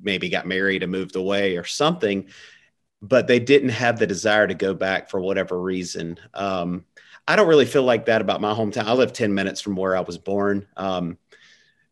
maybe 0.03 0.29
got 0.29 0.48
married 0.48 0.83
and 0.83 0.91
moved 0.91 1.15
away 1.15 1.57
or 1.57 1.63
something, 1.63 2.27
but 3.01 3.27
they 3.27 3.39
didn't 3.39 3.69
have 3.69 4.00
the 4.00 4.07
desire 4.07 4.48
to 4.48 4.53
go 4.53 4.74
back 4.74 5.10
for 5.10 5.19
whatever 5.19 5.60
reason. 5.60 6.17
Um, 6.33 6.86
I 7.27 7.36
don't 7.36 7.48
really 7.48 7.65
feel 7.65 7.83
like 7.83 8.05
that 8.05 8.22
about 8.22 8.41
my 8.41 8.53
hometown. 8.53 8.86
I 8.86 8.93
live 8.93 9.13
10 9.13 9.33
minutes 9.33 9.62
from 9.62 9.75
where 9.75 9.95
I 9.95 10.01
was 10.01 10.17
born. 10.17 10.67
Um, 10.75 11.17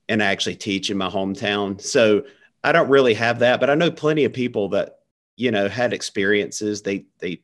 and 0.10 0.22
I 0.22 0.28
actually 0.28 0.56
teach 0.56 0.90
in 0.90 0.98
my 0.98 1.10
hometown. 1.10 1.80
So 1.80 2.26
I 2.64 2.74
don't 2.74 2.90
really 2.90 3.14
have 3.14 3.40
that, 3.40 3.60
but 3.60 3.70
I 3.70 3.76
know 3.76 3.92
plenty 3.92 4.26
of 4.26 4.34
people 4.34 4.70
that, 4.70 5.00
you 5.38 5.52
know, 5.52 5.70
had 5.70 5.94
experiences. 5.94 6.82
They, 6.82 7.06
they 7.20 7.42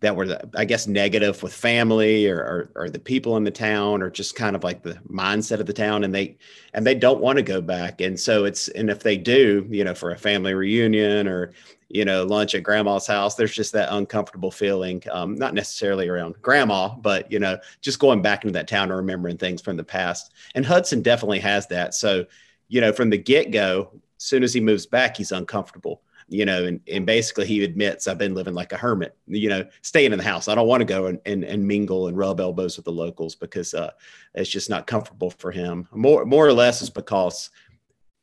that 0.00 0.14
were, 0.14 0.38
I 0.54 0.64
guess, 0.64 0.86
negative 0.86 1.42
with 1.42 1.54
family 1.54 2.28
or, 2.28 2.38
or, 2.38 2.70
or 2.74 2.90
the 2.90 2.98
people 2.98 3.36
in 3.36 3.44
the 3.44 3.50
town 3.50 4.02
or 4.02 4.10
just 4.10 4.36
kind 4.36 4.54
of 4.54 4.62
like 4.62 4.82
the 4.82 4.94
mindset 5.10 5.58
of 5.58 5.66
the 5.66 5.72
town, 5.72 6.04
and 6.04 6.14
they 6.14 6.36
and 6.74 6.86
they 6.86 6.94
don't 6.94 7.20
want 7.20 7.38
to 7.38 7.42
go 7.42 7.60
back. 7.60 8.00
And 8.00 8.18
so 8.18 8.44
it's 8.44 8.68
and 8.68 8.90
if 8.90 9.02
they 9.02 9.16
do, 9.16 9.66
you 9.70 9.84
know, 9.84 9.94
for 9.94 10.10
a 10.10 10.18
family 10.18 10.54
reunion 10.54 11.26
or 11.26 11.52
you 11.88 12.04
know 12.04 12.24
lunch 12.24 12.54
at 12.54 12.62
grandma's 12.62 13.06
house, 13.06 13.36
there's 13.36 13.54
just 13.54 13.72
that 13.72 13.88
uncomfortable 13.90 14.50
feeling, 14.50 15.02
um, 15.10 15.34
not 15.34 15.54
necessarily 15.54 16.08
around 16.08 16.40
grandma, 16.42 16.94
but 16.94 17.30
you 17.32 17.38
know, 17.38 17.58
just 17.80 17.98
going 17.98 18.20
back 18.20 18.44
into 18.44 18.52
that 18.52 18.68
town 18.68 18.90
and 18.90 18.96
remembering 18.96 19.38
things 19.38 19.62
from 19.62 19.76
the 19.76 19.84
past. 19.84 20.34
And 20.54 20.66
Hudson 20.66 21.00
definitely 21.00 21.40
has 21.40 21.66
that. 21.68 21.94
So 21.94 22.26
you 22.68 22.80
know, 22.80 22.92
from 22.92 23.08
the 23.08 23.18
get 23.18 23.50
go, 23.50 23.90
as 24.18 24.24
soon 24.24 24.42
as 24.42 24.52
he 24.52 24.60
moves 24.60 24.84
back, 24.84 25.16
he's 25.16 25.32
uncomfortable 25.32 26.02
you 26.28 26.44
know, 26.44 26.64
and, 26.64 26.80
and 26.90 27.06
basically 27.06 27.46
he 27.46 27.62
admits 27.62 28.08
I've 28.08 28.18
been 28.18 28.34
living 28.34 28.54
like 28.54 28.72
a 28.72 28.76
hermit, 28.76 29.16
you 29.26 29.48
know, 29.48 29.64
staying 29.82 30.12
in 30.12 30.18
the 30.18 30.24
house. 30.24 30.48
I 30.48 30.54
don't 30.54 30.66
want 30.66 30.80
to 30.80 30.84
go 30.86 31.06
and, 31.06 31.20
and, 31.24 31.44
and 31.44 31.66
mingle 31.66 32.08
and 32.08 32.16
rub 32.16 32.40
elbows 32.40 32.76
with 32.76 32.84
the 32.84 32.92
locals 32.92 33.34
because 33.36 33.74
uh, 33.74 33.92
it's 34.34 34.50
just 34.50 34.68
not 34.68 34.86
comfortable 34.86 35.30
for 35.30 35.52
him. 35.52 35.88
More, 35.92 36.24
more 36.24 36.46
or 36.46 36.52
less 36.52 36.82
is 36.82 36.90
because 36.90 37.50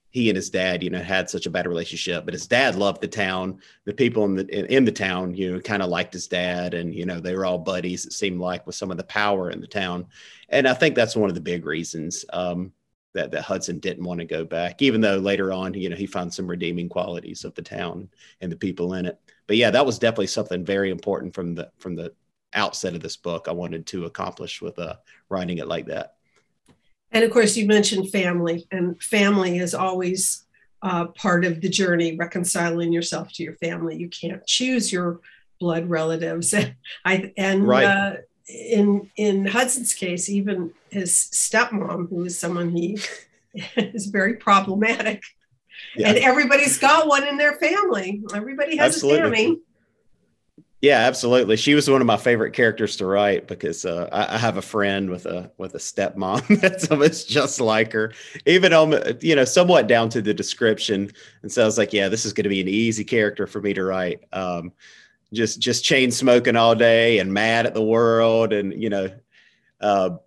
he 0.09 0.29
and 0.29 0.35
his 0.35 0.49
dad, 0.49 0.83
you 0.83 0.89
know, 0.89 1.01
had 1.01 1.29
such 1.29 1.45
a 1.45 1.49
bad 1.49 1.65
relationship, 1.65 2.25
but 2.25 2.33
his 2.33 2.45
dad 2.45 2.75
loved 2.75 3.01
the 3.01 3.07
town. 3.07 3.59
The 3.85 3.93
people 3.93 4.25
in 4.25 4.35
the, 4.35 4.59
in, 4.59 4.65
in 4.65 4.85
the 4.85 4.91
town, 4.91 5.33
you 5.33 5.51
know, 5.51 5.59
kind 5.59 5.81
of 5.81 5.89
liked 5.89 6.13
his 6.13 6.27
dad 6.27 6.73
and, 6.73 6.93
you 6.93 7.05
know, 7.05 7.19
they 7.19 7.35
were 7.35 7.45
all 7.45 7.57
buddies, 7.57 8.05
it 8.05 8.13
seemed 8.13 8.39
like 8.39 8.67
with 8.67 8.75
some 8.75 8.91
of 8.91 8.97
the 8.97 9.05
power 9.05 9.49
in 9.49 9.59
the 9.59 9.67
town. 9.67 10.05
And 10.49 10.67
I 10.67 10.73
think 10.73 10.93
that's 10.93 11.15
one 11.15 11.29
of 11.29 11.35
the 11.35 11.41
big 11.41 11.65
reasons. 11.65 12.25
Um, 12.31 12.73
that, 13.13 13.31
that 13.31 13.43
Hudson 13.43 13.79
didn't 13.79 14.03
want 14.03 14.19
to 14.19 14.25
go 14.25 14.43
back, 14.43 14.81
even 14.81 15.01
though 15.01 15.17
later 15.17 15.53
on, 15.53 15.73
you 15.73 15.89
know, 15.89 15.95
he 15.95 16.05
found 16.05 16.33
some 16.33 16.47
redeeming 16.47 16.89
qualities 16.89 17.43
of 17.43 17.53
the 17.55 17.61
town 17.61 18.09
and 18.41 18.51
the 18.51 18.55
people 18.55 18.93
in 18.95 19.05
it. 19.05 19.19
But 19.47 19.57
yeah, 19.57 19.69
that 19.71 19.85
was 19.85 19.99
definitely 19.99 20.27
something 20.27 20.65
very 20.65 20.89
important 20.89 21.33
from 21.33 21.55
the 21.55 21.69
from 21.77 21.95
the 21.95 22.13
outset 22.53 22.93
of 22.93 23.01
this 23.01 23.17
book 23.17 23.47
I 23.47 23.51
wanted 23.51 23.85
to 23.87 24.05
accomplish 24.05 24.61
with 24.61 24.77
uh, 24.79 24.95
writing 25.29 25.57
it 25.57 25.67
like 25.67 25.87
that. 25.87 26.15
And 27.11 27.23
of 27.23 27.31
course, 27.31 27.55
you 27.55 27.67
mentioned 27.67 28.09
family, 28.09 28.67
and 28.71 29.01
family 29.01 29.57
is 29.59 29.73
always 29.73 30.45
uh, 30.81 31.05
part 31.07 31.45
of 31.45 31.61
the 31.61 31.69
journey, 31.69 32.15
reconciling 32.15 32.91
yourself 32.91 33.31
to 33.33 33.43
your 33.43 33.53
family. 33.53 33.95
You 33.95 34.09
can't 34.09 34.45
choose 34.45 34.91
your 34.91 35.19
blood 35.59 35.89
relatives. 35.89 36.53
I 37.05 37.31
and 37.37 37.67
right. 37.67 37.85
uh, 37.85 38.15
in 38.47 39.09
in 39.15 39.45
Hudson's 39.45 39.93
case, 39.93 40.29
even 40.29 40.73
his 40.93 41.29
stepmom, 41.33 42.09
who 42.09 42.25
is 42.25 42.37
someone 42.37 42.69
he 42.69 42.99
is 43.75 44.07
very 44.07 44.35
problematic, 44.35 45.23
yeah. 45.95 46.09
and 46.09 46.17
everybody's 46.17 46.77
got 46.77 47.07
one 47.07 47.27
in 47.27 47.37
their 47.37 47.53
family. 47.53 48.23
Everybody 48.33 48.77
has 48.77 48.95
Absolutely. 48.95 49.19
a 49.19 49.43
family. 49.43 49.61
Yeah, 50.83 50.99
absolutely. 50.99 51.55
She 51.55 51.75
was 51.75 51.89
one 51.89 52.01
of 52.01 52.07
my 52.07 52.17
favorite 52.17 52.51
characters 52.51 52.97
to 52.97 53.05
write 53.05 53.47
because 53.47 53.85
uh, 53.85 54.09
I, 54.11 54.35
I, 54.35 54.37
have 54.37 54.57
a 54.57 54.61
friend 54.61 55.09
with 55.09 55.25
a 55.25 55.49
with 55.57 55.75
a 55.75 55.77
stepmom 55.77 56.59
that's 56.61 56.91
almost 56.91 57.29
just 57.29 57.61
like 57.61 57.93
her, 57.93 58.11
even 58.45 58.73
on 58.73 58.93
you 59.21 59.33
know 59.33 59.45
somewhat 59.45 59.87
down 59.87 60.09
to 60.09 60.21
the 60.21 60.33
description. 60.33 61.09
And 61.41 61.49
so 61.49 61.61
I 61.61 61.65
was 61.65 61.77
like, 61.77 61.93
yeah, 61.93 62.09
this 62.09 62.25
is 62.25 62.33
going 62.33 62.43
to 62.43 62.49
be 62.49 62.59
an 62.59 62.67
easy 62.67 63.05
character 63.05 63.47
for 63.47 63.61
me 63.61 63.73
to 63.75 63.83
write. 63.85 64.25
Um, 64.33 64.73
just 65.31 65.61
just 65.61 65.85
chain 65.85 66.11
smoking 66.11 66.57
all 66.57 66.75
day 66.75 67.19
and 67.19 67.33
mad 67.33 67.65
at 67.65 67.73
the 67.73 67.81
world, 67.81 68.51
and 68.51 68.73
you 68.73 68.89
know, 68.89 69.09
uh, 69.79 70.17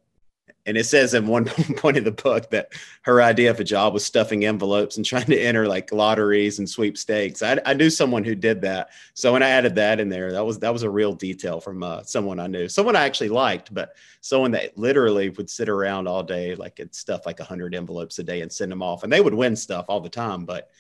and 0.67 0.77
it 0.77 0.85
says 0.85 1.15
in 1.15 1.27
one 1.27 1.45
point 1.77 1.97
of 1.97 2.05
the 2.05 2.11
book 2.11 2.51
that 2.51 2.73
her 3.03 3.23
idea 3.23 3.51
of 3.51 3.61
a 3.61 3.65
job 3.65 3.95
was 3.95 4.05
stuffing 4.05 4.45
envelopes 4.45 4.97
and 4.97 5.07
trying 5.07 5.27
to 5.27 5.39
enter 5.39 5.67
like 5.67 5.93
lotteries 5.93 6.59
and 6.59 6.69
sweepstakes. 6.69 7.43
I, 7.43 7.59
I 7.65 7.73
knew 7.75 7.89
someone 7.89 8.25
who 8.25 8.35
did 8.35 8.61
that, 8.63 8.91
so 9.15 9.33
when 9.33 9.43
I 9.43 9.51
added 9.51 9.77
that 9.77 10.01
in 10.01 10.09
there, 10.09 10.33
that 10.33 10.45
was 10.45 10.59
that 10.59 10.73
was 10.73 10.83
a 10.83 10.91
real 10.91 11.15
detail 11.15 11.61
from 11.61 11.83
uh, 11.83 12.03
someone 12.03 12.41
I 12.41 12.49
knew, 12.49 12.69
someone 12.69 12.97
I 12.97 13.05
actually 13.05 13.29
liked, 13.29 13.73
but 13.73 13.95
someone 14.21 14.51
that 14.53 14.77
literally 14.77 15.31
would 15.31 15.49
sit 15.49 15.69
around 15.69 16.09
all 16.09 16.23
day, 16.23 16.55
like 16.57 16.81
and 16.81 16.93
stuff 16.95 17.27
like 17.27 17.39
hundred 17.41 17.75
envelopes 17.75 18.19
a 18.19 18.25
day 18.25 18.41
and 18.41 18.53
send 18.53 18.73
them 18.73 18.83
off, 18.83 19.05
and 19.05 19.13
they 19.13 19.21
would 19.21 19.35
win 19.35 19.57
stuff 19.57 19.87
all 19.89 20.01
the 20.01 20.09
time, 20.09 20.45
but. 20.45 20.71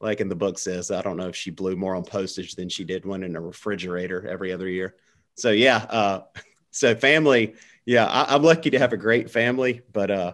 Like 0.00 0.20
in 0.20 0.28
the 0.28 0.34
book 0.34 0.58
says, 0.58 0.90
I 0.90 1.00
don't 1.00 1.16
know 1.16 1.28
if 1.28 1.36
she 1.36 1.52
blew 1.52 1.76
more 1.76 1.94
on 1.94 2.02
postage 2.02 2.56
than 2.56 2.68
she 2.68 2.82
did 2.82 3.04
one 3.04 3.22
in 3.22 3.36
a 3.36 3.40
refrigerator 3.40 4.26
every 4.26 4.52
other 4.52 4.68
year. 4.68 4.96
So 5.36 5.52
yeah, 5.52 5.76
uh, 5.76 6.22
so 6.72 6.96
family 6.96 7.54
yeah, 7.84 8.06
I, 8.06 8.34
am 8.34 8.42
lucky 8.42 8.70
to 8.70 8.78
have 8.78 8.92
a 8.92 8.96
great 8.96 9.30
family, 9.30 9.80
but 9.92 10.10
uh, 10.10 10.32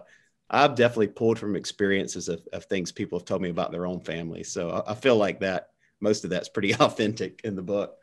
I've 0.49 0.75
definitely 0.75 1.07
pulled 1.07 1.39
from 1.39 1.55
experiences 1.55 2.29
of, 2.29 2.47
of 2.53 2.65
things 2.65 2.91
people 2.91 3.19
have 3.19 3.25
told 3.25 3.41
me 3.41 3.49
about 3.49 3.71
their 3.71 3.85
own 3.85 4.01
family. 4.01 4.43
So 4.43 4.69
I, 4.69 4.91
I 4.91 4.95
feel 4.95 5.15
like 5.15 5.39
that 5.39 5.69
most 6.01 6.23
of 6.23 6.29
that's 6.29 6.49
pretty 6.49 6.75
authentic 6.79 7.41
in 7.43 7.55
the 7.55 7.61
book. 7.61 7.95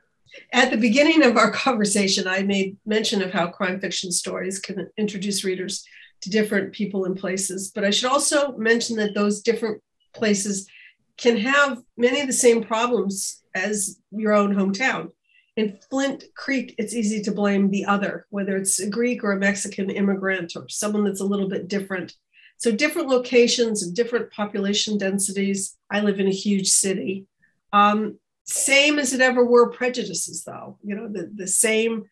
At 0.52 0.70
the 0.70 0.76
beginning 0.76 1.22
of 1.22 1.36
our 1.36 1.50
conversation, 1.52 2.26
I 2.26 2.42
made 2.42 2.76
mention 2.84 3.22
of 3.22 3.32
how 3.32 3.46
crime 3.46 3.80
fiction 3.80 4.10
stories 4.10 4.58
can 4.58 4.88
introduce 4.98 5.44
readers 5.44 5.84
to 6.22 6.30
different 6.30 6.72
people 6.72 7.04
and 7.04 7.16
places. 7.16 7.70
But 7.72 7.84
I 7.84 7.90
should 7.90 8.10
also 8.10 8.56
mention 8.56 8.96
that 8.96 9.14
those 9.14 9.40
different 9.40 9.80
places 10.14 10.68
can 11.16 11.36
have 11.36 11.80
many 11.96 12.20
of 12.20 12.26
the 12.26 12.32
same 12.32 12.62
problems 12.62 13.42
as 13.54 13.98
your 14.10 14.32
own 14.32 14.54
hometown 14.54 15.10
in 15.56 15.78
Flint 15.90 16.25
Creek, 16.36 16.75
it's 16.76 16.94
easy 16.94 17.22
to 17.22 17.32
blame 17.32 17.70
the 17.70 17.86
other, 17.86 18.26
whether 18.28 18.56
it's 18.56 18.78
a 18.78 18.88
Greek 18.88 19.25
or 19.25 19.32
a 19.32 19.38
Mexican 19.38 19.88
immigrant 19.88 20.52
or 20.54 20.68
someone 20.68 21.04
that's 21.04 21.22
a 21.22 21.26
little 21.26 21.48
bit 21.48 21.66
different. 21.66 22.14
So, 22.58 22.70
different 22.70 23.08
locations 23.08 23.82
and 23.82 23.94
different 23.94 24.30
population 24.30 24.98
densities. 24.98 25.76
I 25.90 26.00
live 26.00 26.20
in 26.20 26.26
a 26.26 26.30
huge 26.30 26.68
city. 26.68 27.26
Um, 27.72 28.18
same 28.44 28.98
as 28.98 29.12
it 29.12 29.20
ever 29.20 29.44
were 29.44 29.70
prejudices, 29.70 30.44
though, 30.44 30.78
you 30.82 30.94
know, 30.94 31.08
the, 31.08 31.30
the 31.34 31.48
same, 31.48 32.04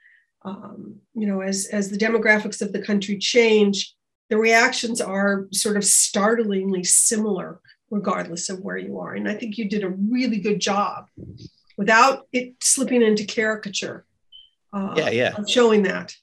um, 0.45 0.97
you 1.15 1.27
know, 1.27 1.41
as, 1.41 1.67
as 1.67 1.91
the 1.91 1.99
demographics 1.99 2.61
of 2.61 2.73
the 2.73 2.83
country 2.83 3.19
change, 3.19 3.95
the 4.31 4.37
reactions 4.37 5.01
are 5.01 5.47
sort 5.53 5.77
of 5.77 5.85
startlingly 5.85 6.83
similar, 6.83 7.61
regardless 7.91 8.49
of 8.49 8.61
where 8.61 8.77
you 8.77 8.99
are. 8.99 9.15
And 9.15 9.29
I 9.29 9.35
think 9.35 9.57
you 9.57 9.69
did 9.69 9.85
a 9.85 9.91
really 9.91 10.41
good 10.41 10.61
job 10.61 11.07
without 11.77 12.27
it 12.33 12.55
slipping 12.61 13.03
into 13.03 13.25
caricature. 13.25 14.05
Uh, 14.73 14.95
yeah, 14.97 15.11
yeah. 15.11 15.45
Showing 15.47 15.83
that. 15.85 16.15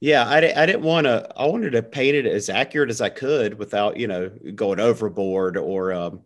Yeah, 0.00 0.26
I, 0.26 0.36
I 0.36 0.66
didn't 0.66 0.82
want 0.82 1.06
to. 1.06 1.26
I 1.36 1.46
wanted 1.46 1.70
to 1.70 1.82
paint 1.82 2.16
it 2.16 2.26
as 2.26 2.50
accurate 2.50 2.90
as 2.90 3.00
I 3.00 3.08
could 3.08 3.58
without, 3.58 3.96
you 3.96 4.06
know, 4.06 4.28
going 4.54 4.80
overboard 4.80 5.56
or 5.56 5.92
um, 5.92 6.20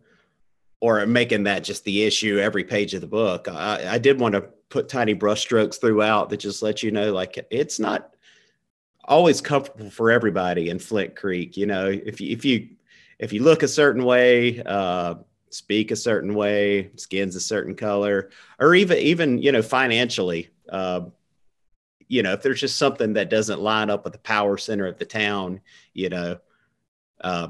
or 0.81 1.05
making 1.05 1.43
that 1.43 1.63
just 1.63 1.83
the 1.83 2.03
issue 2.03 2.39
every 2.39 2.63
page 2.63 2.93
of 2.93 3.01
the 3.01 3.07
book. 3.07 3.47
I, 3.47 3.93
I 3.93 3.97
did 3.97 4.19
want 4.19 4.35
to 4.35 4.41
put 4.69 4.89
tiny 4.89 5.15
brushstrokes 5.15 5.79
throughout 5.79 6.29
that 6.29 6.37
just 6.37 6.61
let 6.61 6.83
you 6.83 6.91
know, 6.91 7.13
like 7.13 7.45
it's 7.51 7.79
not 7.79 8.15
always 9.05 9.41
comfortable 9.41 9.89
for 9.89 10.11
everybody 10.11 10.69
in 10.69 10.79
Flint 10.79 11.15
Creek. 11.15 11.57
You 11.57 11.65
know, 11.65 11.87
if 11.87 12.19
you 12.19 12.31
if 12.31 12.45
you 12.45 12.69
if 13.17 13.33
you 13.33 13.43
look 13.43 13.63
a 13.63 13.67
certain 13.67 14.03
way, 14.03 14.61
uh, 14.65 15.15
speak 15.49 15.91
a 15.91 15.95
certain 15.95 16.33
way, 16.33 16.91
skin's 16.95 17.35
a 17.35 17.41
certain 17.41 17.75
color, 17.75 18.29
or 18.59 18.75
even 18.75 18.97
even 18.97 19.37
you 19.37 19.51
know 19.51 19.61
financially. 19.61 20.49
Uh, 20.67 21.01
you 22.07 22.23
know, 22.23 22.33
if 22.33 22.41
there's 22.41 22.59
just 22.59 22.77
something 22.77 23.13
that 23.13 23.29
doesn't 23.29 23.61
line 23.61 23.89
up 23.89 24.03
with 24.03 24.13
the 24.13 24.19
power 24.19 24.57
center 24.57 24.87
of 24.87 24.97
the 24.97 25.05
town, 25.05 25.61
you 25.93 26.09
know, 26.09 26.37
uh, 27.21 27.49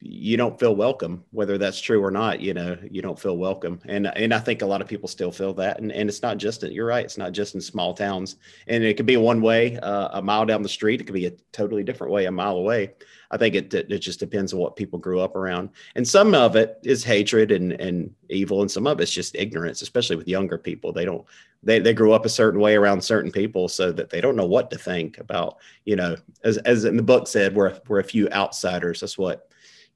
you 0.00 0.36
don't 0.36 0.60
feel 0.60 0.76
welcome 0.76 1.24
whether 1.32 1.58
that's 1.58 1.80
true 1.80 2.02
or 2.04 2.10
not 2.12 2.40
you 2.40 2.54
know 2.54 2.78
you 2.88 3.02
don't 3.02 3.18
feel 3.18 3.36
welcome. 3.36 3.80
And 3.86 4.06
and 4.16 4.32
i 4.32 4.38
think 4.38 4.62
a 4.62 4.66
lot 4.66 4.80
of 4.80 4.86
people 4.86 5.08
still 5.08 5.32
feel 5.32 5.52
that. 5.54 5.80
And, 5.80 5.90
and 5.90 6.08
it's 6.08 6.22
not 6.22 6.38
just 6.38 6.62
you're 6.62 6.86
right 6.86 7.04
it's 7.04 7.18
not 7.18 7.32
just 7.32 7.54
in 7.54 7.60
small 7.60 7.94
towns. 7.94 8.36
And 8.68 8.84
it 8.84 8.96
could 8.96 9.06
be 9.06 9.16
one 9.16 9.40
way 9.40 9.76
uh, 9.78 10.10
a 10.12 10.22
mile 10.22 10.46
down 10.46 10.62
the 10.62 10.68
street 10.68 11.00
it 11.00 11.04
could 11.04 11.14
be 11.14 11.26
a 11.26 11.32
totally 11.52 11.82
different 11.82 12.12
way 12.12 12.26
a 12.26 12.30
mile 12.30 12.56
away 12.56 12.94
i 13.30 13.36
think 13.36 13.54
it, 13.54 13.72
it 13.72 13.98
just 13.98 14.20
depends 14.20 14.52
on 14.52 14.58
what 14.58 14.76
people 14.76 14.98
grew 14.98 15.20
up 15.20 15.36
around 15.36 15.70
and 15.94 16.06
some 16.06 16.34
of 16.34 16.56
it 16.56 16.78
is 16.82 17.04
hatred 17.04 17.50
and 17.50 17.72
and 17.72 18.14
evil 18.28 18.60
and 18.60 18.70
some 18.70 18.86
of 18.86 19.00
it's 19.00 19.12
just 19.12 19.34
ignorance 19.34 19.82
especially 19.82 20.16
with 20.16 20.28
younger 20.28 20.58
people 20.58 20.92
they 20.92 21.04
don't 21.04 21.24
they, 21.62 21.80
they 21.80 21.92
grew 21.92 22.12
up 22.12 22.24
a 22.24 22.28
certain 22.28 22.60
way 22.60 22.76
around 22.76 23.02
certain 23.02 23.32
people 23.32 23.68
so 23.68 23.90
that 23.90 24.10
they 24.10 24.20
don't 24.20 24.36
know 24.36 24.46
what 24.46 24.70
to 24.70 24.78
think 24.78 25.18
about 25.18 25.58
you 25.84 25.96
know 25.96 26.16
as, 26.44 26.58
as 26.58 26.84
in 26.84 26.96
the 26.96 27.02
book 27.02 27.26
said 27.26 27.54
we're, 27.54 27.76
we're 27.88 28.00
a 28.00 28.04
few 28.04 28.28
outsiders 28.30 29.00
that's 29.00 29.18
what 29.18 29.48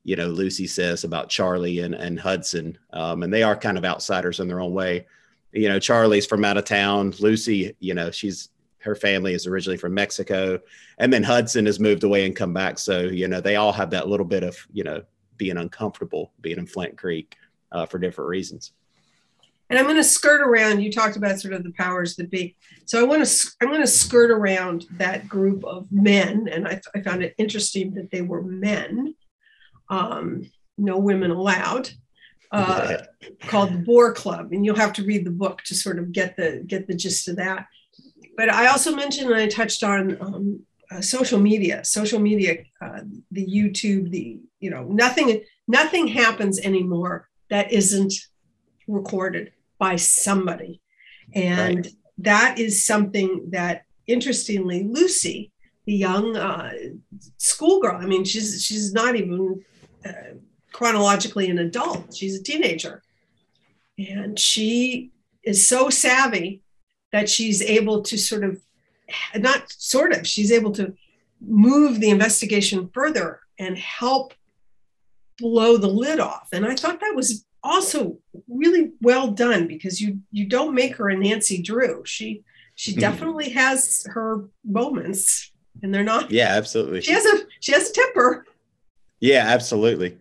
you 0.05 0.17
know 0.17 0.27
Lucy 0.27 0.67
says 0.67 1.05
about 1.05 1.29
Charlie 1.29 1.81
and 1.81 1.95
and 1.95 2.19
Hudson, 2.19 2.77
um, 2.93 3.23
and 3.23 3.33
they 3.33 3.43
are 3.43 3.57
kind 3.57 3.79
of 3.79 3.85
outsiders 3.85 4.41
in 4.41 4.49
their 4.49 4.61
own 4.61 4.73
way. 4.73 5.07
You 5.53 5.69
know, 5.69 5.79
Charlie's 5.79 6.27
from 6.27 6.45
out 6.45 6.57
of 6.57 6.65
town. 6.65 7.15
Lucy, 7.21 7.77
you 7.79 7.95
know, 7.95 8.11
she's 8.11 8.49
her 8.83 8.95
family 8.95 9.35
is 9.35 9.47
originally 9.47 9.77
from 9.77 9.95
Mexico, 9.95 10.61
and 10.99 11.13
then 11.13 11.23
Hudson 11.23 11.67
has 11.67 11.81
moved 11.81 12.05
away 12.05 12.27
and 12.27 12.35
come 12.35 12.53
back. 12.53 12.79
So 12.79 13.01
you 13.01 13.29
know, 13.29 13.41
they 13.41 13.57
all 13.57 13.73
have 13.73 13.91
that 13.91 14.09
little 14.09 14.27
bit 14.27 14.43
of 14.43 14.57
you 14.73 14.85
know 14.85 15.03
being 15.37 15.57
uncomfortable 15.57 16.33
being 16.41 16.59
in 16.59 16.67
Flint 16.67 16.97
Creek 16.97 17.37
uh, 17.73 17.87
for 17.87 17.99
different 17.99 18.29
reasons. 18.29 18.73
And 19.71 19.79
I'm 19.79 19.87
going 19.87 19.97
to 19.97 20.05
skirt 20.05 20.43
around. 20.43 20.83
You 20.83 20.93
talked 20.93 21.17
about 21.17 21.41
sort 21.41 21.55
of 21.55 21.65
the 21.65 21.73
powers 21.73 22.17
that 22.17 22.31
be. 22.31 22.57
So 22.85 23.01
I 23.01 23.05
want 23.05 23.25
to 23.25 23.51
I'm 23.61 23.69
going 23.69 23.81
to 23.81 23.87
skirt 23.87 24.31
around 24.31 24.87
that 24.99 25.29
group 25.29 25.65
of 25.65 25.91
men, 25.91 26.49
and 26.51 26.69
I, 26.69 26.81
I 26.95 27.01
found 27.01 27.23
it 27.23 27.35
interesting 27.39 27.95
that 27.95 28.11
they 28.11 28.23
were 28.23 28.43
men 28.43 29.15
um, 29.93 30.51
no 30.79 30.99
women 30.99 31.31
allowed, 31.31 31.91
uh, 32.51 32.99
called 33.43 33.73
the 33.73 33.79
Boar 33.79 34.13
Club, 34.13 34.53
and 34.53 34.65
you'll 34.65 34.77
have 34.77 34.95
to 34.95 35.05
read 35.05 35.25
the 35.25 35.31
book 35.31 35.63
to 35.65 35.75
sort 35.75 35.99
of 35.99 36.13
get 36.13 36.37
the 36.37 36.65
get 36.67 36.87
the 36.89 36.95
gist 36.95 37.29
of 37.29 37.37
that. 37.37 37.67
But 38.37 38.51
I 38.51 38.67
also 38.69 38.95
mentioned 38.95 39.31
and 39.31 39.41
I 39.41 39.47
touched 39.49 39.83
on 39.85 40.17
um, 40.21 40.61
uh, 40.91 41.01
social 41.01 41.39
media, 41.39 41.85
social 41.85 42.21
media, 42.21 42.59
uh, 42.81 43.01
the 43.31 43.47
YouTube, 43.47 44.11
the 44.11 44.41
you 44.61 44.71
know 44.71 44.85
nothing 44.85 45.43
nothing 45.69 46.09
happens 46.09 46.61
anymore 46.61 47.29
that 47.51 47.73
isn't 47.73 48.15
recorded 48.89 49.53
by 49.79 49.97
somebody, 49.97 50.81
and 51.35 51.87
right. 51.87 51.95
that 52.19 52.59
is 52.59 52.85
something 52.85 53.51
that 53.51 53.85
interestingly 54.07 54.83
Lucy 54.85 55.53
the 55.85 55.95
young 55.95 56.37
uh, 56.37 56.73
schoolgirl. 57.39 57.97
I 57.97 58.07
mean, 58.07 58.25
she's 58.25 58.63
she's 58.65 58.93
not 58.93 59.17
even 59.17 59.65
uh, 60.05 60.35
chronologically 60.73 61.51
an 61.51 61.59
adult. 61.59 62.15
She's 62.15 62.39
a 62.39 62.43
teenager. 62.43 63.03
And 63.99 64.39
she 64.39 65.11
is 65.43 65.67
so 65.67 65.91
savvy 65.91 66.62
that 67.13 67.29
she's 67.29 67.63
able 67.63 68.03
to 68.03 68.19
sort 68.19 68.45
of, 68.45 68.61
not 69.37 69.71
sort 69.71 70.13
of, 70.13 70.27
she's 70.27 70.53
able 70.53 70.73
to 70.73 70.95
move 71.41 72.01
the 72.01 72.11
investigation 72.11 72.91
further 72.93 73.41
and 73.59 73.77
help 73.79 74.35
blow 75.39 75.77
the 75.77 75.89
lid 75.89 76.21
off. 76.21 76.49
And 76.53 76.67
I 76.67 76.75
thought 76.75 77.01
that 77.01 77.15
was 77.15 77.45
also 77.63 78.19
really 78.49 78.93
well 79.01 79.29
done 79.29 79.67
because 79.69 80.01
you 80.01 80.19
you 80.31 80.47
don't 80.47 80.75
make 80.75 80.97
her 80.97 81.11
a 81.11 81.17
Nancy 81.17 81.63
Drew. 81.63 82.03
She 82.05 82.43
she 82.75 82.93
mm-hmm. 82.93 83.01
definitely 83.01 83.51
has 83.51 84.05
her 84.11 84.49
moments 84.65 85.53
and 85.83 85.95
they're 85.95 86.03
not 86.03 86.31
Yeah, 86.31 86.49
absolutely. 86.49 87.01
She 87.03 87.13
has 87.13 87.25
a 87.25 87.39
she 87.61 87.73
has 87.73 87.91
a 87.91 87.93
temper. 87.93 88.47
Yeah, 89.21 89.45
absolutely. 89.47 90.19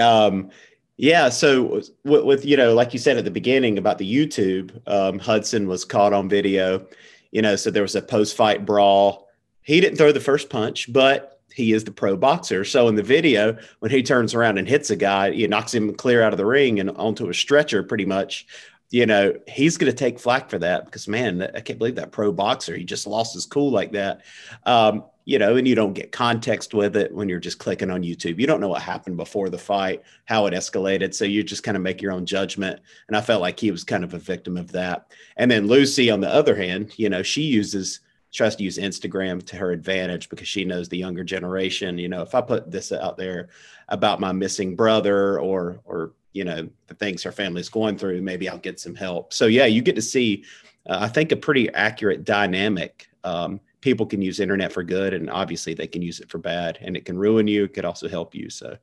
Um, 0.00 0.50
yeah. 0.96 1.28
So 1.28 1.82
with, 2.04 2.24
with, 2.24 2.44
you 2.44 2.56
know, 2.56 2.74
like 2.74 2.92
you 2.92 2.98
said 2.98 3.16
at 3.16 3.24
the 3.24 3.30
beginning 3.30 3.78
about 3.78 3.98
the 3.98 4.10
YouTube, 4.10 4.80
um, 4.86 5.18
Hudson 5.18 5.66
was 5.66 5.84
caught 5.84 6.12
on 6.12 6.28
video. 6.28 6.86
you 7.32 7.42
know, 7.42 7.56
so 7.56 7.70
there 7.70 7.82
was 7.82 7.96
a 7.96 8.02
post 8.02 8.36
fight 8.36 8.64
brawl. 8.64 9.28
He 9.62 9.80
didn't 9.80 9.96
throw 9.96 10.12
the 10.12 10.20
first 10.20 10.50
punch, 10.50 10.92
but 10.92 11.40
he 11.52 11.72
is 11.72 11.84
the 11.84 11.90
pro 11.90 12.16
boxer. 12.16 12.64
So 12.64 12.88
in 12.88 12.94
the 12.94 13.02
video, 13.02 13.58
when 13.80 13.90
he 13.90 14.02
turns 14.02 14.34
around 14.34 14.58
and 14.58 14.68
hits 14.68 14.90
a 14.90 14.96
guy, 14.96 15.32
he 15.32 15.46
knocks 15.46 15.74
him 15.74 15.94
clear 15.94 16.22
out 16.22 16.32
of 16.32 16.38
the 16.38 16.46
ring 16.46 16.78
and 16.78 16.90
onto 16.90 17.28
a 17.28 17.34
stretcher 17.34 17.82
pretty 17.82 18.04
much. 18.04 18.46
You 18.90 19.06
know, 19.06 19.34
he's 19.48 19.78
going 19.78 19.90
to 19.90 19.96
take 19.96 20.20
flack 20.20 20.50
for 20.50 20.58
that 20.58 20.84
because, 20.84 21.08
man, 21.08 21.42
I 21.42 21.60
can't 21.60 21.78
believe 21.78 21.94
that 21.94 22.12
pro 22.12 22.30
boxer. 22.30 22.76
He 22.76 22.84
just 22.84 23.06
lost 23.06 23.32
his 23.32 23.46
cool 23.46 23.70
like 23.70 23.92
that. 23.92 24.20
Um, 24.66 25.04
you 25.24 25.38
know, 25.38 25.56
and 25.56 25.68
you 25.68 25.74
don't 25.74 25.92
get 25.92 26.10
context 26.10 26.74
with 26.74 26.96
it 26.96 27.14
when 27.14 27.28
you're 27.28 27.38
just 27.38 27.58
clicking 27.58 27.90
on 27.90 28.02
YouTube. 28.02 28.40
You 28.40 28.46
don't 28.46 28.60
know 28.60 28.68
what 28.68 28.82
happened 28.82 29.16
before 29.16 29.50
the 29.50 29.58
fight, 29.58 30.02
how 30.24 30.46
it 30.46 30.54
escalated. 30.54 31.14
So 31.14 31.24
you 31.24 31.44
just 31.44 31.62
kind 31.62 31.76
of 31.76 31.82
make 31.82 32.02
your 32.02 32.12
own 32.12 32.26
judgment. 32.26 32.80
And 33.06 33.16
I 33.16 33.20
felt 33.20 33.40
like 33.40 33.60
he 33.60 33.70
was 33.70 33.84
kind 33.84 34.02
of 34.02 34.14
a 34.14 34.18
victim 34.18 34.56
of 34.56 34.72
that. 34.72 35.12
And 35.36 35.50
then 35.50 35.68
Lucy, 35.68 36.10
on 36.10 36.20
the 36.20 36.32
other 36.32 36.56
hand, 36.56 36.94
you 36.96 37.08
know, 37.08 37.22
she 37.22 37.42
uses, 37.42 38.00
tries 38.32 38.56
to 38.56 38.64
use 38.64 38.78
Instagram 38.78 39.44
to 39.46 39.56
her 39.56 39.70
advantage 39.70 40.28
because 40.28 40.48
she 40.48 40.64
knows 40.64 40.88
the 40.88 40.98
younger 40.98 41.22
generation. 41.22 41.98
You 41.98 42.08
know, 42.08 42.22
if 42.22 42.34
I 42.34 42.40
put 42.40 42.70
this 42.70 42.90
out 42.90 43.16
there 43.16 43.50
about 43.88 44.18
my 44.18 44.32
missing 44.32 44.74
brother 44.74 45.38
or, 45.38 45.78
or, 45.84 46.14
you 46.32 46.44
know, 46.44 46.68
the 46.88 46.94
things 46.94 47.22
her 47.22 47.32
family's 47.32 47.68
going 47.68 47.96
through, 47.96 48.22
maybe 48.22 48.48
I'll 48.48 48.58
get 48.58 48.80
some 48.80 48.96
help. 48.96 49.32
So 49.32 49.46
yeah, 49.46 49.66
you 49.66 49.82
get 49.82 49.94
to 49.96 50.02
see, 50.02 50.44
uh, 50.88 50.98
I 51.02 51.08
think, 51.08 51.30
a 51.30 51.36
pretty 51.36 51.72
accurate 51.74 52.24
dynamic. 52.24 53.08
Um, 53.22 53.60
people 53.82 54.06
can 54.06 54.22
use 54.22 54.40
internet 54.40 54.72
for 54.72 54.82
good 54.82 55.12
and 55.12 55.28
obviously 55.28 55.74
they 55.74 55.86
can 55.86 56.00
use 56.00 56.20
it 56.20 56.30
for 56.30 56.38
bad 56.38 56.78
and 56.80 56.96
it 56.96 57.04
can 57.04 57.18
ruin 57.18 57.46
you 57.46 57.64
it 57.64 57.74
could 57.74 57.84
also 57.84 58.08
help 58.08 58.34
you 58.34 58.48
so 58.48 58.74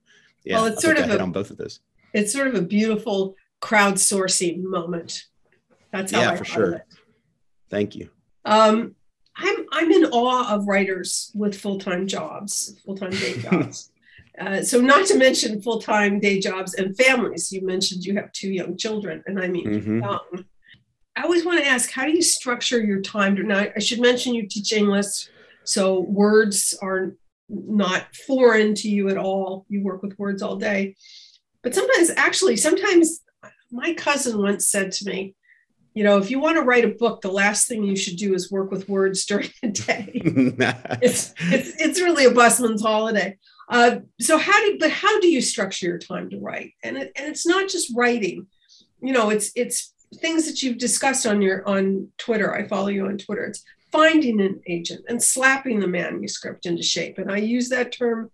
yeah 0.43 0.57
well, 0.57 0.65
it's 0.65 0.85
I 0.85 0.93
sort 0.93 0.99
of 0.99 1.09
a, 1.09 1.19
on 1.19 1.31
both 1.31 1.49
of 1.49 1.57
those. 1.57 1.79
it's 2.13 2.31
sort 2.31 2.47
of 2.47 2.55
a 2.55 2.61
beautiful 2.61 3.35
crowdsourcing 3.61 4.63
moment. 4.63 5.25
That's 5.91 6.11
how 6.11 6.21
yeah 6.21 6.31
I 6.31 6.35
for 6.35 6.45
sure. 6.45 6.73
it. 6.75 6.81
thank 7.69 7.95
you. 7.95 8.09
Um 8.45 8.95
i'm 9.41 9.65
i'm 9.71 9.91
in 9.91 10.05
awe 10.05 10.53
of 10.53 10.67
writers 10.67 11.31
with 11.33 11.57
full-time 11.57 12.05
jobs 12.07 12.77
full-time 12.85 13.11
day 13.11 13.37
jobs. 13.49 13.91
Uh, 14.39 14.61
so 14.61 14.79
not 14.79 15.05
to 15.05 15.17
mention 15.17 15.61
full-time 15.61 16.19
day 16.19 16.39
jobs 16.39 16.73
and 16.75 16.95
families. 16.95 17.51
You 17.51 17.65
mentioned 17.65 18.05
you 18.05 18.15
have 18.15 18.31
two 18.31 18.51
young 18.51 18.75
children 18.77 19.23
and 19.25 19.39
i 19.39 19.47
mean 19.47 19.67
mm-hmm. 19.67 19.99
young 19.99 20.45
I 21.15 21.23
always 21.23 21.45
want 21.45 21.59
to 21.59 21.67
ask, 21.67 21.91
how 21.91 22.05
do 22.05 22.11
you 22.11 22.21
structure 22.21 22.81
your 22.81 23.01
time? 23.01 23.35
Now, 23.47 23.65
I 23.75 23.79
should 23.79 23.99
mention 23.99 24.33
you 24.33 24.47
teach 24.47 24.71
English, 24.71 25.27
so 25.63 26.01
words 26.01 26.77
are 26.81 27.15
not 27.49 28.15
foreign 28.27 28.75
to 28.75 28.89
you 28.89 29.09
at 29.09 29.17
all. 29.17 29.65
You 29.69 29.83
work 29.83 30.01
with 30.01 30.17
words 30.17 30.41
all 30.41 30.55
day. 30.55 30.95
But 31.63 31.75
sometimes, 31.75 32.11
actually, 32.15 32.55
sometimes 32.55 33.21
my 33.71 33.93
cousin 33.95 34.41
once 34.41 34.69
said 34.69 34.91
to 34.93 35.05
me, 35.05 35.35
you 35.93 36.03
know, 36.03 36.17
if 36.17 36.29
you 36.29 36.39
want 36.39 36.55
to 36.57 36.63
write 36.63 36.85
a 36.85 36.89
book, 36.89 37.21
the 37.21 37.31
last 37.31 37.67
thing 37.67 37.83
you 37.83 37.95
should 37.95 38.17
do 38.17 38.33
is 38.33 38.51
work 38.51 38.71
with 38.71 38.87
words 38.87 39.25
during 39.25 39.49
the 39.61 39.69
day. 39.69 40.11
it's, 41.01 41.33
it's, 41.39 41.81
it's 41.81 41.99
really 41.99 42.25
a 42.25 42.31
busman's 42.31 42.81
holiday. 42.81 43.37
Uh, 43.67 43.97
so 44.21 44.37
how 44.37 44.57
do, 44.65 44.77
but 44.79 44.91
how 44.91 45.19
do 45.19 45.27
you 45.27 45.41
structure 45.41 45.87
your 45.87 45.97
time 45.97 46.29
to 46.29 46.39
write? 46.39 46.73
And 46.83 46.97
it, 46.97 47.11
and 47.15 47.27
it's 47.27 47.45
not 47.45 47.69
just 47.69 47.91
writing, 47.95 48.47
you 49.01 49.13
know, 49.13 49.29
it's, 49.29 49.51
it's 49.55 49.93
things 50.17 50.47
that 50.47 50.63
you've 50.63 50.77
discussed 50.77 51.25
on 51.25 51.41
your 51.41 51.67
on 51.67 52.09
Twitter. 52.17 52.53
I 52.53 52.67
follow 52.67 52.87
you 52.87 53.05
on 53.05 53.17
Twitter. 53.17 53.45
It's 53.45 53.63
finding 53.91 54.41
an 54.41 54.61
agent 54.67 55.05
and 55.07 55.21
slapping 55.21 55.79
the 55.79 55.87
manuscript 55.87 56.65
into 56.65 56.83
shape. 56.83 57.17
And 57.17 57.31
I 57.31 57.37
use 57.37 57.69
that 57.69 57.91
term 57.91 58.31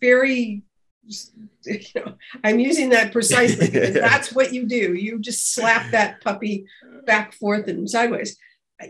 very 0.00 0.62
you 1.64 1.80
know, 1.94 2.14
I'm 2.42 2.58
using 2.58 2.90
that 2.90 3.12
precisely 3.12 3.66
because 3.70 3.94
that's 3.94 4.32
what 4.32 4.52
you 4.52 4.66
do. 4.66 4.94
You 4.94 5.18
just 5.18 5.54
slap 5.54 5.90
that 5.92 6.20
puppy 6.20 6.66
back, 7.04 7.32
forth, 7.32 7.68
and 7.68 7.88
sideways. 7.88 8.36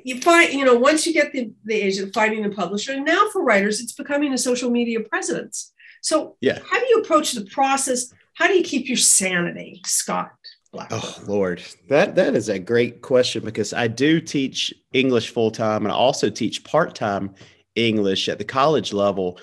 You 0.05 0.21
find, 0.21 0.53
you 0.53 0.65
know, 0.65 0.77
once 0.77 1.07
you 1.07 1.13
get 1.13 1.33
the, 1.33 1.53
the 1.65 1.75
agent, 1.75 2.15
finding 2.15 2.43
the 2.43 2.51
publisher, 2.51 2.93
and 2.93 3.05
now 3.05 3.29
for 3.33 3.45
writers, 3.45 3.81
it's 3.81 3.93
becoming 3.93 4.33
a 4.33 4.39
social 4.39 4.71
media 4.71 5.01
presence. 5.01 5.73
So, 6.03 6.37
yeah. 6.41 6.59
how 6.69 6.79
do 6.81 6.87
you 6.87 7.01
approach 7.01 7.33
the 7.33 7.45
process? 7.45 8.13
How 8.35 8.49
do 8.49 8.55
you 8.55 8.65
keep 8.65 8.89
your 8.89 8.97
sanity, 8.97 9.81
Scott? 9.85 10.33
Oh 10.75 11.19
Lord, 11.27 11.63
that 11.89 12.15
that 12.17 12.35
is 12.35 12.49
a 12.49 12.59
great 12.59 13.03
question 13.03 13.45
because 13.45 13.73
I 13.73 13.89
do 13.89 14.21
teach 14.21 14.75
English 14.93 15.31
full 15.31 15.51
time 15.51 15.85
and 15.85 15.93
I 15.93 15.95
also 15.95 16.29
teach 16.31 16.65
part 16.65 16.95
time 16.95 17.35
English 17.75 18.29
at 18.29 18.39
the 18.39 18.45
college 18.45 18.93
level, 18.93 19.39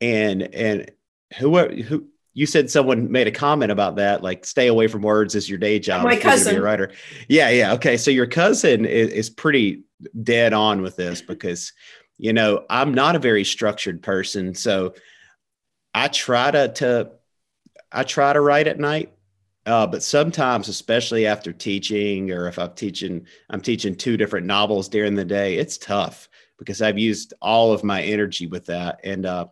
and 0.00 0.42
and 0.54 0.90
who 1.38 1.58
who 1.82 2.06
you 2.32 2.46
said 2.46 2.68
someone 2.68 3.10
made 3.12 3.28
a 3.28 3.32
comment 3.32 3.70
about 3.70 3.96
that, 3.96 4.22
like 4.22 4.44
stay 4.44 4.66
away 4.66 4.88
from 4.88 5.02
words 5.02 5.36
as 5.36 5.48
your 5.48 5.58
day 5.58 5.78
job. 5.78 6.02
My 6.02 6.16
cousin, 6.16 6.60
writer. 6.60 6.90
Yeah, 7.28 7.50
yeah. 7.50 7.72
Okay, 7.74 7.96
so 7.96 8.10
your 8.10 8.26
cousin 8.26 8.84
is, 8.84 9.10
is 9.10 9.30
pretty 9.30 9.84
dead 10.22 10.52
on 10.52 10.82
with 10.82 10.96
this 10.96 11.22
because 11.26 11.72
you 12.18 12.32
know 12.32 12.64
I'm 12.68 12.92
not 12.92 13.16
a 13.16 13.20
very 13.20 13.44
structured 13.44 14.02
person, 14.02 14.54
so 14.54 14.94
I 15.94 16.08
try 16.08 16.50
to 16.50 16.68
to 16.68 17.10
I 17.92 18.02
try 18.02 18.32
to 18.32 18.40
write 18.40 18.66
at 18.66 18.80
night 18.80 19.12
uh, 19.66 19.86
but 19.86 20.02
sometimes, 20.02 20.68
especially 20.68 21.26
after 21.26 21.52
teaching, 21.52 22.30
or 22.30 22.48
if 22.48 22.58
I'm 22.58 22.74
teaching, 22.74 23.26
I'm 23.48 23.60
teaching 23.60 23.94
two 23.94 24.16
different 24.16 24.46
novels 24.46 24.88
during 24.88 25.14
the 25.14 25.24
day. 25.24 25.56
It's 25.56 25.78
tough 25.78 26.28
because 26.58 26.82
I've 26.82 26.98
used 26.98 27.32
all 27.40 27.72
of 27.72 27.82
my 27.82 28.02
energy 28.02 28.46
with 28.46 28.66
that, 28.66 29.00
and 29.04 29.24
uh, 29.24 29.46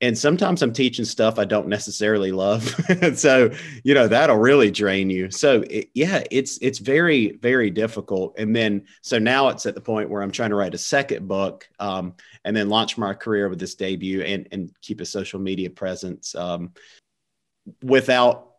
and 0.00 0.16
sometimes 0.16 0.62
I'm 0.62 0.72
teaching 0.72 1.04
stuff 1.04 1.40
I 1.40 1.44
don't 1.44 1.66
necessarily 1.66 2.30
love. 2.30 2.62
so 3.14 3.50
you 3.82 3.94
know 3.94 4.06
that'll 4.06 4.36
really 4.36 4.70
drain 4.70 5.10
you. 5.10 5.28
So 5.32 5.62
it, 5.68 5.90
yeah, 5.92 6.22
it's 6.30 6.58
it's 6.58 6.78
very 6.78 7.32
very 7.42 7.70
difficult. 7.70 8.34
And 8.38 8.54
then 8.54 8.84
so 9.00 9.18
now 9.18 9.48
it's 9.48 9.66
at 9.66 9.74
the 9.74 9.80
point 9.80 10.08
where 10.08 10.22
I'm 10.22 10.32
trying 10.32 10.50
to 10.50 10.56
write 10.56 10.74
a 10.74 10.78
second 10.78 11.26
book, 11.26 11.68
um, 11.80 12.14
and 12.44 12.56
then 12.56 12.68
launch 12.68 12.96
my 12.96 13.12
career 13.12 13.48
with 13.48 13.58
this 13.58 13.74
debut, 13.74 14.22
and 14.22 14.46
and 14.52 14.70
keep 14.82 15.00
a 15.00 15.06
social 15.06 15.40
media 15.40 15.68
presence 15.68 16.36
um, 16.36 16.72
without 17.82 18.51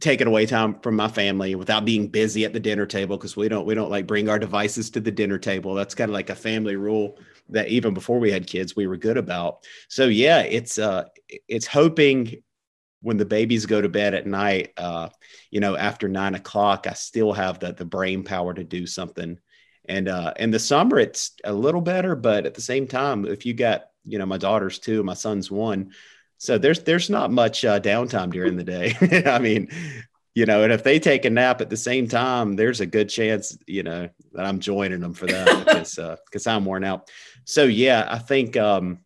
taking 0.00 0.26
away 0.26 0.44
time 0.44 0.78
from 0.80 0.96
my 0.96 1.08
family 1.08 1.54
without 1.54 1.84
being 1.84 2.08
busy 2.08 2.44
at 2.44 2.52
the 2.52 2.60
dinner 2.60 2.86
table 2.86 3.16
because 3.16 3.36
we 3.36 3.48
don't 3.48 3.64
we 3.64 3.74
don't 3.74 3.90
like 3.90 4.06
bring 4.06 4.28
our 4.28 4.38
devices 4.38 4.90
to 4.90 5.00
the 5.00 5.10
dinner 5.10 5.38
table. 5.38 5.74
That's 5.74 5.94
kind 5.94 6.10
of 6.10 6.14
like 6.14 6.30
a 6.30 6.34
family 6.34 6.76
rule 6.76 7.18
that 7.50 7.68
even 7.68 7.94
before 7.94 8.18
we 8.18 8.30
had 8.30 8.46
kids 8.46 8.74
we 8.74 8.86
were 8.86 8.96
good 8.96 9.16
about. 9.16 9.64
So 9.88 10.06
yeah 10.06 10.40
it's 10.40 10.78
uh 10.78 11.04
it's 11.48 11.66
hoping 11.66 12.42
when 13.02 13.18
the 13.18 13.24
babies 13.24 13.66
go 13.66 13.80
to 13.80 13.88
bed 13.88 14.14
at 14.14 14.26
night 14.26 14.72
uh 14.78 15.10
you 15.50 15.60
know 15.60 15.76
after 15.76 16.08
nine 16.08 16.34
o'clock 16.34 16.86
i 16.86 16.94
still 16.94 17.32
have 17.32 17.58
the 17.58 17.72
the 17.72 17.84
brain 17.84 18.24
power 18.24 18.52
to 18.52 18.64
do 18.64 18.86
something. 18.86 19.38
And 19.86 20.08
uh 20.08 20.32
in 20.38 20.50
the 20.50 20.58
summer 20.58 20.98
it's 20.98 21.32
a 21.44 21.52
little 21.52 21.82
better 21.82 22.16
but 22.16 22.46
at 22.46 22.54
the 22.54 22.60
same 22.60 22.88
time 22.88 23.26
if 23.26 23.46
you 23.46 23.54
got 23.54 23.84
you 24.04 24.18
know 24.18 24.26
my 24.26 24.38
daughter's 24.38 24.78
two 24.80 25.04
my 25.04 25.14
son's 25.14 25.50
one 25.50 25.92
so 26.38 26.58
there's 26.58 26.80
there's 26.80 27.10
not 27.10 27.30
much 27.30 27.64
uh, 27.64 27.80
downtime 27.80 28.32
during 28.32 28.56
the 28.56 28.64
day. 28.64 29.24
I 29.26 29.38
mean, 29.38 29.68
you 30.34 30.46
know, 30.46 30.64
and 30.64 30.72
if 30.72 30.82
they 30.82 30.98
take 30.98 31.24
a 31.24 31.30
nap 31.30 31.60
at 31.60 31.70
the 31.70 31.76
same 31.76 32.08
time, 32.08 32.56
there's 32.56 32.80
a 32.80 32.86
good 32.86 33.08
chance, 33.08 33.56
you 33.66 33.84
know, 33.84 34.08
that 34.32 34.44
I'm 34.44 34.58
joining 34.58 35.00
them 35.00 35.14
for 35.14 35.26
that 35.26 35.64
because 35.64 35.94
because 36.26 36.46
uh, 36.46 36.50
I'm 36.50 36.64
worn 36.64 36.84
out. 36.84 37.10
So 37.44 37.64
yeah, 37.64 38.06
I 38.08 38.18
think 38.18 38.56
um, 38.56 38.98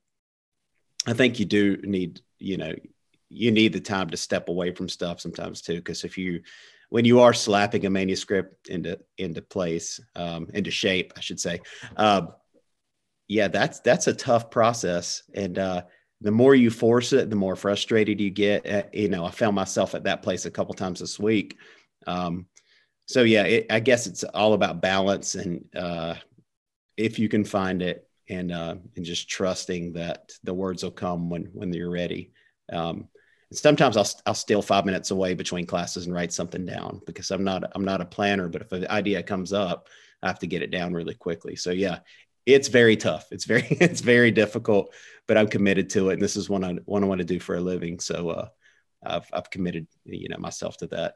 I 1.07 1.13
think 1.13 1.39
you 1.39 1.45
do 1.45 1.77
need, 1.83 2.21
you 2.39 2.57
know, 2.57 2.75
you 3.29 3.51
need 3.51 3.75
the 3.75 3.81
time 3.81 4.09
to 4.11 4.17
step 4.17 4.49
away 4.49 4.73
from 4.73 4.89
stuff 4.89 5.21
sometimes 5.21 5.61
too. 5.61 5.77
Because 5.77 6.05
if 6.05 6.17
you 6.17 6.41
when 6.89 7.05
you 7.05 7.21
are 7.21 7.35
slapping 7.35 7.85
a 7.85 7.91
manuscript 7.91 8.69
into 8.69 8.99
into 9.19 9.43
place, 9.43 10.01
um, 10.17 10.49
into 10.55 10.71
shape, 10.71 11.13
I 11.17 11.21
should 11.21 11.41
say, 11.41 11.61
uh, 11.97 12.23
yeah, 13.27 13.49
that's 13.49 13.81
that's 13.81 14.07
a 14.07 14.15
tough 14.15 14.51
process, 14.51 15.23
and 15.35 15.59
uh, 15.59 15.83
the 16.21 16.31
more 16.31 16.55
you 16.55 16.71
force 16.71 17.13
it, 17.13 17.31
the 17.31 17.37
more 17.37 17.57
frustrated 17.57 18.21
you 18.21 18.31
get. 18.31 18.67
Uh, 18.67 18.83
you 18.93 19.09
know, 19.09 19.25
I 19.25 19.31
found 19.31 19.55
myself 19.55 19.95
at 19.95 20.05
that 20.05 20.23
place 20.23 20.47
a 20.47 20.51
couple 20.51 20.75
times 20.75 21.01
this 21.01 21.19
week. 21.19 21.57
Um, 22.07 22.47
so 23.07 23.23
yeah, 23.23 23.45
it, 23.45 23.67
I 23.71 23.81
guess 23.81 24.07
it's 24.07 24.25
all 24.25 24.53
about 24.53 24.83
balance 24.83 25.35
and 25.35 25.65
uh, 25.75 26.15
if 26.97 27.19
you 27.19 27.29
can 27.29 27.45
find 27.45 27.81
it 27.81 28.09
and 28.29 28.53
uh, 28.53 28.75
and 28.97 29.05
just 29.05 29.29
trusting 29.29 29.95
that 29.95 30.33
the 30.45 30.53
words 30.53 30.83
will 30.83 30.91
come 30.91 31.31
when 31.31 31.45
when 31.53 31.73
you're 31.73 31.91
ready. 31.91 32.33
Um, 32.71 33.09
sometimes 33.53 33.97
I'll 33.97 34.09
I'll 34.27 34.35
steal 34.35 34.63
five 34.63 34.85
minutes 34.85 35.11
away 35.11 35.35
between 35.35 35.67
classes 35.67 36.07
and 36.07 36.15
write 36.15 36.33
something 36.33 36.67
down 36.67 37.01
because 37.07 37.31
I'm 37.31 37.45
not 37.45 37.65
I'm 37.75 37.85
not 37.85 38.01
a 38.01 38.07
planner. 38.07 38.49
But 38.49 38.63
if 38.63 38.73
an 38.73 38.87
idea 38.89 39.23
comes 39.23 39.53
up, 39.53 39.89
I 40.23 40.27
have 40.27 40.41
to 40.41 40.47
get 40.47 40.63
it 40.63 40.71
down 40.71 40.93
really 40.93 41.15
quickly. 41.15 41.57
So 41.57 41.71
yeah, 41.71 42.01
it's 42.49 42.69
very 42.69 42.97
tough. 42.97 43.27
It's 43.31 43.45
very 43.45 43.67
it's 43.71 44.01
very 44.01 44.31
difficult, 44.31 44.95
but 45.27 45.37
I'm 45.37 45.49
committed 45.49 45.91
to 45.91 46.11
it, 46.11 46.15
and 46.15 46.23
this 46.23 46.37
is 46.37 46.49
what 46.49 46.65
I 46.65 46.73
what 46.85 47.03
I 47.03 47.07
want 47.07 47.21
to 47.21 47.25
do 47.25 47.39
for 47.39 47.57
a 47.57 47.61
living. 47.61 48.01
So 48.01 48.31
uh, 48.31 48.49
I've 49.05 49.29
I've 49.33 49.51
committed 49.51 49.87
you 50.05 50.29
know 50.29 50.39
myself 50.39 50.77
to 50.79 50.87
that. 50.89 51.15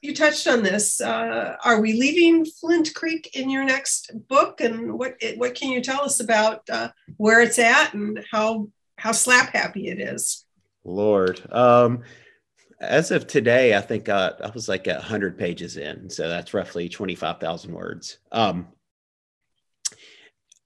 You 0.00 0.14
touched 0.14 0.46
on 0.46 0.62
this. 0.62 1.00
Uh, 1.00 1.56
are 1.64 1.80
we 1.80 1.92
leaving 1.92 2.44
Flint 2.44 2.94
Creek 2.94 3.36
in 3.36 3.50
your 3.50 3.64
next 3.64 4.12
book, 4.28 4.60
and 4.60 4.98
what 4.98 5.16
what 5.36 5.54
can 5.54 5.70
you 5.70 5.82
tell 5.82 6.02
us 6.02 6.20
about 6.20 6.62
uh, 6.70 6.88
where 7.16 7.40
it's 7.40 7.58
at 7.58 7.94
and 7.94 8.24
how 8.30 8.68
how 8.96 9.12
slap 9.12 9.52
happy 9.54 9.88
it 9.88 10.00
is? 10.00 10.44
Lord. 10.84 11.42
Um, 11.52 12.02
as 12.80 13.10
of 13.10 13.26
today, 13.26 13.76
I 13.76 13.80
think 13.80 14.08
uh, 14.08 14.34
I 14.42 14.50
was 14.50 14.68
like 14.68 14.86
100 14.86 15.36
pages 15.36 15.76
in. 15.76 16.08
So 16.08 16.28
that's 16.28 16.54
roughly 16.54 16.88
25,000 16.88 17.74
words. 17.74 18.18
Um, 18.30 18.68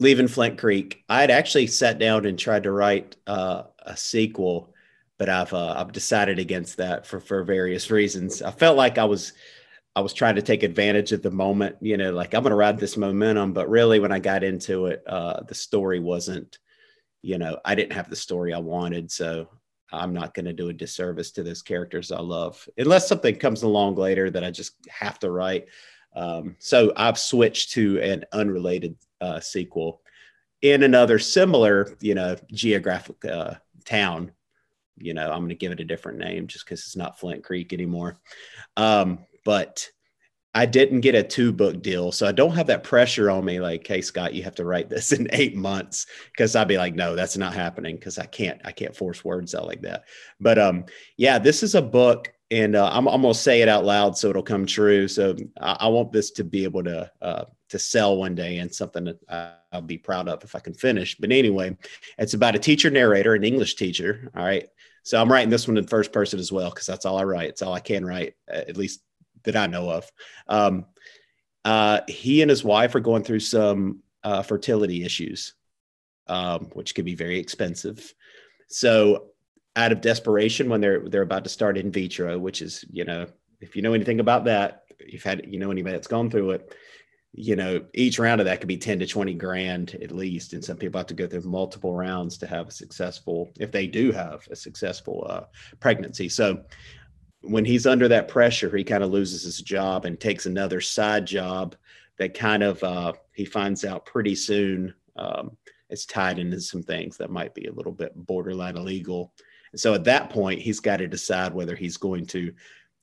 leaving 0.03 0.29
Flint 0.29 0.59
Creek. 0.59 1.05
I 1.09 1.21
had 1.21 1.31
actually 1.31 1.67
sat 1.69 1.99
down 1.99 2.27
and 2.27 2.39
tried 2.39 2.65
to 2.65 2.73
write 2.73 3.17
uh, 3.27 3.65
a 3.79 3.97
sequel, 3.97 4.75
but 5.19 5.29
I've 5.29 5.53
uh, 5.53 5.75
I've 5.77 5.93
decided 5.93 6.39
against 6.39 6.77
that 6.77 7.07
for 7.07 7.21
for 7.21 7.45
various 7.45 7.91
reasons. 7.91 8.43
I 8.43 8.51
felt 8.51 8.77
like 8.77 8.99
I 8.99 9.05
was 9.05 9.33
I 9.95 10.01
was 10.01 10.13
trying 10.13 10.37
to 10.37 10.43
take 10.43 10.63
advantage 10.63 11.13
of 11.13 11.23
the 11.23 11.31
moment, 11.31 11.77
you 11.81 11.97
know, 11.97 12.13
like 12.13 12.35
I'm 12.35 12.43
going 12.43 12.51
to 12.51 12.57
ride 12.57 12.79
this 12.79 12.97
momentum. 12.97 13.53
But 13.53 13.69
really, 13.69 14.01
when 14.01 14.13
I 14.13 14.19
got 14.19 14.43
into 14.43 14.87
it, 14.87 15.03
uh, 15.07 15.43
the 15.43 15.55
story 15.55 16.01
wasn't, 16.01 16.59
you 17.23 17.39
know, 17.39 17.59
I 17.65 17.75
didn't 17.75 17.93
have 17.93 18.09
the 18.09 18.17
story 18.17 18.55
I 18.55 18.59
wanted. 18.59 19.11
So 19.11 19.49
I'm 19.93 20.15
not 20.15 20.33
going 20.33 20.47
to 20.47 20.55
do 20.55 20.71
a 20.71 20.73
disservice 20.73 21.31
to 21.33 21.43
those 21.43 21.61
characters 21.61 22.11
I 22.11 22.21
love, 22.21 22.67
unless 22.79 23.07
something 23.07 23.37
comes 23.37 23.63
along 23.63 23.97
later 23.97 24.31
that 24.31 24.45
I 24.45 24.51
just 24.51 24.73
have 24.89 25.19
to 25.21 25.31
write. 25.31 25.67
Um, 26.15 26.57
so 26.59 26.93
I've 26.97 27.19
switched 27.19 27.73
to 27.73 28.01
an 28.01 28.25
unrelated 28.33 28.97
uh, 29.21 29.41
sequel 29.41 30.03
in 30.61 30.83
another 30.83 31.19
similar, 31.19 31.97
you 32.01 32.15
know, 32.15 32.37
geographic 32.53 33.25
uh, 33.25 33.55
town. 33.85 34.33
You 34.99 35.15
know, 35.15 35.31
I'm 35.31 35.41
going 35.41 35.49
to 35.49 35.55
give 35.55 35.73
it 35.73 35.81
a 35.81 35.85
different 35.85 36.19
name 36.19 36.47
just 36.47 36.65
because 36.65 36.81
it's 36.81 36.97
not 36.97 37.19
Flint 37.19 37.43
Creek 37.43 37.73
anymore. 37.73 38.19
Um, 38.77 39.21
but 39.45 39.89
I 40.55 40.67
didn't 40.67 41.01
get 41.01 41.15
a 41.15 41.23
two 41.23 41.51
book 41.51 41.83
deal. 41.83 42.13
So 42.13 42.27
I 42.27 42.33
don't 42.33 42.55
have 42.55 42.67
that 42.67 42.85
pressure 42.85 43.31
on 43.31 43.45
me 43.45 43.59
like, 43.59 43.87
hey, 43.87 44.03
Scott, 44.03 44.35
you 44.35 44.43
have 44.43 44.55
to 44.57 44.65
write 44.65 44.91
this 44.91 45.13
in 45.13 45.29
eight 45.33 45.57
months. 45.57 46.07
Cause 46.37 46.55
I'd 46.55 46.69
be 46.69 46.79
like, 46.79 46.95
no, 46.95 47.17
that's 47.17 47.39
not 47.39 47.55
happening. 47.55 47.99
Cause 47.99 48.19
I 48.19 48.27
can't, 48.27 48.61
I 48.65 48.73
can't 48.73 48.95
force 48.95 49.25
words 49.25 49.55
out 49.55 49.67
like 49.67 49.81
that. 49.83 50.05
But 50.41 50.59
um, 50.59 50.85
yeah, 51.17 51.39
this 51.39 51.63
is 51.63 51.75
a 51.75 51.83
book 51.83 52.33
and 52.53 52.77
uh, 52.77 52.91
I'm, 52.93 53.09
I'm, 53.09 53.23
gonna 53.23 53.35
say 53.35 53.63
it 53.63 53.69
out 53.69 53.85
loud 53.85 54.17
so 54.17 54.29
it'll 54.29 54.43
come 54.43 54.67
true. 54.67 55.09
So 55.09 55.35
I, 55.61 55.77
I 55.81 55.89
want 55.89 56.13
this 56.13 56.31
to 56.33 56.45
be 56.45 56.65
able 56.65 56.85
to 56.85 57.11
uh, 57.23 57.45
to 57.71 57.79
sell 57.79 58.17
one 58.19 58.35
day 58.35 58.59
and 58.59 58.73
something 58.73 59.05
that 59.05 59.63
I'll 59.73 59.81
be 59.81 59.97
proud 59.97 60.29
of 60.29 60.45
if 60.45 60.55
I 60.55 60.61
can 60.61 60.75
finish. 60.75 61.17
But 61.17 61.33
anyway, 61.33 61.77
it's 62.19 62.35
about 62.35 62.55
a 62.55 62.59
teacher 62.59 62.91
narrator, 62.91 63.35
an 63.35 63.45
English 63.45 63.77
teacher. 63.77 64.31
All 64.37 64.45
right. 64.45 64.69
So 65.03 65.21
I'm 65.21 65.33
writing 65.33 65.49
this 65.49 65.67
one 65.67 65.79
in 65.79 65.87
first 65.87 66.13
person 66.13 66.39
as 66.39 66.53
well 66.53 66.69
because 66.69 66.87
that's 66.87 67.07
all 67.07 67.19
I 67.19 67.25
write. 67.25 67.49
It's 67.49 67.63
all 67.63 67.73
I 67.73 67.81
can 67.81 68.05
write, 68.05 68.35
at 68.47 68.77
least 68.77 69.01
that 69.45 69.57
I 69.57 69.67
know 69.67 69.91
of. 69.91 70.13
Um, 70.47 70.85
uh, 71.65 72.01
he 72.07 72.43
and 72.43 72.51
his 72.51 72.63
wife 72.63 72.95
are 72.95 73.01
going 73.01 73.25
through 73.25 73.41
some 73.41 74.03
uh, 74.23 74.43
fertility 74.43 75.05
issues, 75.05 75.55
um, 76.27 76.71
which 76.75 76.95
can 76.95 77.05
be 77.05 77.15
very 77.15 77.39
expensive. 77.39 78.15
So, 78.69 79.32
out 79.77 79.93
of 79.93 80.01
desperation, 80.01 80.69
when 80.69 80.81
they're 80.81 81.09
they're 81.09 81.23
about 81.23 81.45
to 81.45 81.51
start 81.51 81.79
in 81.79 81.91
vitro, 81.91 82.39
which 82.39 82.63
is 82.63 82.85
you 82.91 83.05
know, 83.05 83.27
if 83.61 83.77
you 83.77 83.83
know 83.83 83.95
anything 83.95 84.21
about 84.21 84.45
that, 84.45 84.85
you've 85.07 85.23
had 85.23 85.45
you 85.49 85.59
know 85.59 85.71
anybody 85.71 85.95
that's 85.95 86.07
gone 86.07 86.31
through 86.31 86.53
it, 86.53 86.75
you 87.33 87.57
know, 87.57 87.85
each 87.95 88.19
round 88.19 88.41
of 88.41 88.45
that 88.45 88.61
could 88.61 88.69
be 88.69 88.77
ten 88.77 88.99
to 88.99 89.07
twenty 89.07 89.35
grand 89.35 89.97
at 90.03 90.13
least, 90.13 90.53
and 90.53 90.65
some 90.65 90.77
people 90.77 90.99
have 90.99 91.07
to 91.07 91.15
go 91.15 91.27
through 91.27 91.43
multiple 91.43 91.95
rounds 91.95 92.37
to 92.39 92.47
have 92.47 92.69
a 92.69 92.73
successful, 92.73 93.51
if 93.59 93.73
they 93.73 93.87
do 93.87 94.13
have 94.13 94.47
a 94.51 94.57
successful 94.57 95.27
uh, 95.29 95.45
pregnancy. 95.81 96.29
So, 96.29 96.65
when 97.41 97.65
he's 97.65 97.87
under 97.87 98.09
that 98.09 98.29
pressure, 98.29 98.75
he 98.77 98.85
kind 98.85 99.03
of 99.03 99.11
loses 99.11 99.43
his 99.43 99.61
job 99.63 100.05
and 100.05 100.21
takes 100.21 100.47
another 100.47 100.81
side 100.81 101.27
job 101.27 101.77
that 102.19 102.35
kind 102.35 102.63
of 102.63 102.83
uh, 102.85 103.15
he 103.33 103.47
finds 103.47 103.85
out 103.85 104.05
pretty 104.07 104.35
soon 104.35 104.95
um, 105.17 105.57
it's 105.89 106.07
tied 106.07 106.39
into 106.39 106.61
some 106.61 106.83
things 106.83 107.17
that 107.19 107.31
might 107.31 107.55
be 107.55 107.67
a 107.67 107.73
little 107.73 107.93
bit 107.93 108.13
borderline 108.15 108.77
illegal. 108.77 109.33
And 109.73 109.81
so 109.81 109.95
at 109.95 110.05
that 110.05 110.31
point, 110.31 110.61
he's 110.61 110.81
got 110.81 110.99
to 110.99 111.09
decide 111.09 111.55
whether 111.55 111.75
he's 111.75 111.97
going 111.97 112.27
to 112.27 112.53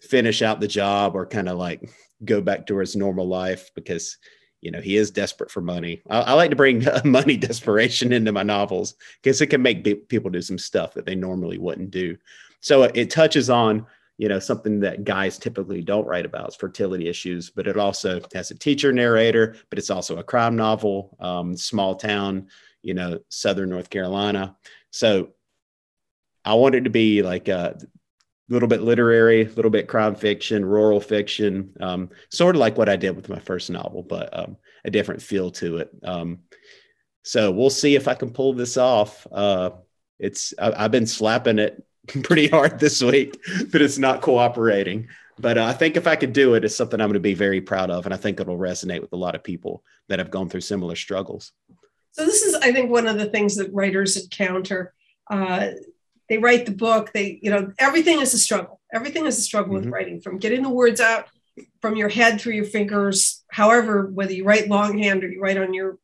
finish 0.02 0.42
out 0.42 0.60
the 0.60 0.68
job 0.68 1.16
or 1.16 1.26
kind 1.26 1.50
of 1.50 1.58
like 1.58 1.90
go 2.24 2.42
back 2.42 2.66
to 2.68 2.78
his 2.78 2.96
normal 2.96 3.28
life 3.28 3.70
because 3.76 4.18
you 4.62 4.72
know 4.72 4.82
he 4.82 4.98
is 4.98 5.12
desperate 5.12 5.52
for 5.52 5.62
money. 5.62 6.02
I, 6.10 6.22
I 6.22 6.34
like 6.34 6.50
to 6.52 6.56
bring 6.56 6.86
money 7.06 7.38
desperation 7.38 8.14
into 8.14 8.32
my 8.32 8.44
novels 8.44 8.96
because 9.22 9.42
it 9.42 9.48
can 9.48 9.62
make 9.62 10.08
people 10.10 10.30
do 10.30 10.42
some 10.42 10.58
stuff 10.58 10.94
that 10.94 11.06
they 11.06 11.16
normally 11.16 11.58
wouldn't 11.58 11.92
do. 11.92 12.18
So 12.62 12.84
it 12.84 13.10
touches 13.10 13.50
on 13.50 13.86
you 14.20 14.28
know 14.28 14.38
something 14.38 14.82
that 14.82 15.06
guys 15.06 15.40
typically 15.40 15.82
don't 15.82 16.06
write 16.06 16.26
about 16.26 16.50
is 16.50 16.56
fertility 16.56 17.08
issues 17.08 17.50
but 17.50 17.68
it 17.68 17.78
also 17.78 18.20
has 18.34 18.52
a 18.52 18.56
teacher 18.56 18.92
narrator 18.92 19.56
but 19.70 19.80
it's 19.80 19.90
also 19.90 20.18
a 20.18 20.24
crime 20.24 20.58
novel 20.58 21.16
um, 21.22 21.56
small 21.56 21.96
town 21.96 22.48
you 22.84 22.94
know 22.94 23.18
southern 23.30 23.70
north 23.70 23.90
carolina 23.90 24.56
so 24.92 25.30
i 26.46 26.54
wanted 26.54 26.80
it 26.80 26.84
to 26.86 26.90
be 26.90 27.22
like 27.22 27.48
a 27.48 27.78
little 28.50 28.68
bit 28.68 28.82
literary 28.82 29.44
a 29.44 29.50
little 29.50 29.72
bit 29.72 29.88
crime 29.88 30.16
fiction 30.16 30.66
rural 30.66 31.00
fiction 31.00 31.74
um, 31.82 32.10
sort 32.30 32.56
of 32.56 32.60
like 32.60 32.78
what 32.78 32.90
i 32.90 32.96
did 32.96 33.16
with 33.16 33.30
my 33.30 33.40
first 33.40 33.70
novel 33.70 34.04
but 34.04 34.38
um, 34.38 34.58
a 34.86 34.92
different 34.92 35.22
feel 35.22 35.52
to 35.52 35.78
it 35.78 35.90
um, 36.04 36.40
so 37.24 37.52
we'll 37.52 37.70
see 37.70 37.96
if 37.96 38.08
i 38.08 38.14
can 38.14 38.32
pull 38.32 38.54
this 38.54 38.78
off 38.78 39.28
uh, 39.32 39.70
it's 40.18 40.54
I, 40.60 40.86
i've 40.86 40.92
been 40.92 41.08
slapping 41.08 41.60
it 41.60 41.84
pretty 42.24 42.48
hard 42.48 42.80
this 42.80 43.02
week, 43.02 43.40
but 43.72 43.82
it's 43.82 43.98
not 43.98 44.22
cooperating. 44.22 45.08
But 45.38 45.58
uh, 45.58 45.66
I 45.66 45.74
think 45.74 45.96
if 45.96 46.08
I 46.08 46.16
could 46.16 46.34
do 46.34 46.56
it, 46.56 46.66
it's 46.66 46.76
something 46.76 47.00
I'm 47.00 47.08
going 47.08 47.14
to 47.14 47.20
be 47.20 47.34
very 47.34 47.62
proud 47.62 47.90
of. 47.90 48.06
And 48.06 48.14
I 48.14 48.18
think 48.18 48.40
it'll 48.40 48.58
resonate 48.58 49.02
with 49.02 49.14
a 49.14 49.18
lot 49.18 49.36
of 49.36 49.44
people 49.44 49.84
that 50.08 50.20
have 50.20 50.32
gone 50.32 50.50
through 50.50 50.62
similar 50.62 50.96
struggles. 50.96 51.54
So, 52.12 52.26
this 52.26 52.42
is, 52.42 52.56
I 52.56 52.72
think, 52.74 52.90
one 52.90 53.08
of 53.08 53.18
the 53.18 53.28
things 53.28 53.56
that 53.56 53.74
writers 53.74 54.18
encounter. 54.18 54.94
Uh, 55.30 55.70
they 56.30 56.38
write 56.38 56.66
the 56.66 56.72
book, 56.72 57.12
they, 57.14 57.40
you 57.42 57.52
know, 57.52 57.74
everything 57.80 58.22
is 58.22 58.34
a 58.34 58.38
struggle. 58.38 58.80
Everything 58.94 59.26
is 59.26 59.38
a 59.38 59.42
struggle 59.42 59.74
mm-hmm. 59.74 59.86
with 59.86 59.94
writing 59.94 60.22
from 60.22 60.38
getting 60.38 60.64
the 60.64 60.70
words 60.70 61.02
out 61.02 61.26
from 61.82 61.96
your 61.96 62.10
head 62.10 62.40
through 62.40 62.54
your 62.54 62.66
fingers, 62.66 63.44
however, 63.52 64.08
whether 64.08 64.32
you 64.32 64.46
write 64.46 64.70
longhand 64.70 65.24
or 65.24 65.30
you 65.30 65.42
write 65.42 65.58
on 65.58 65.74
your, 65.74 65.98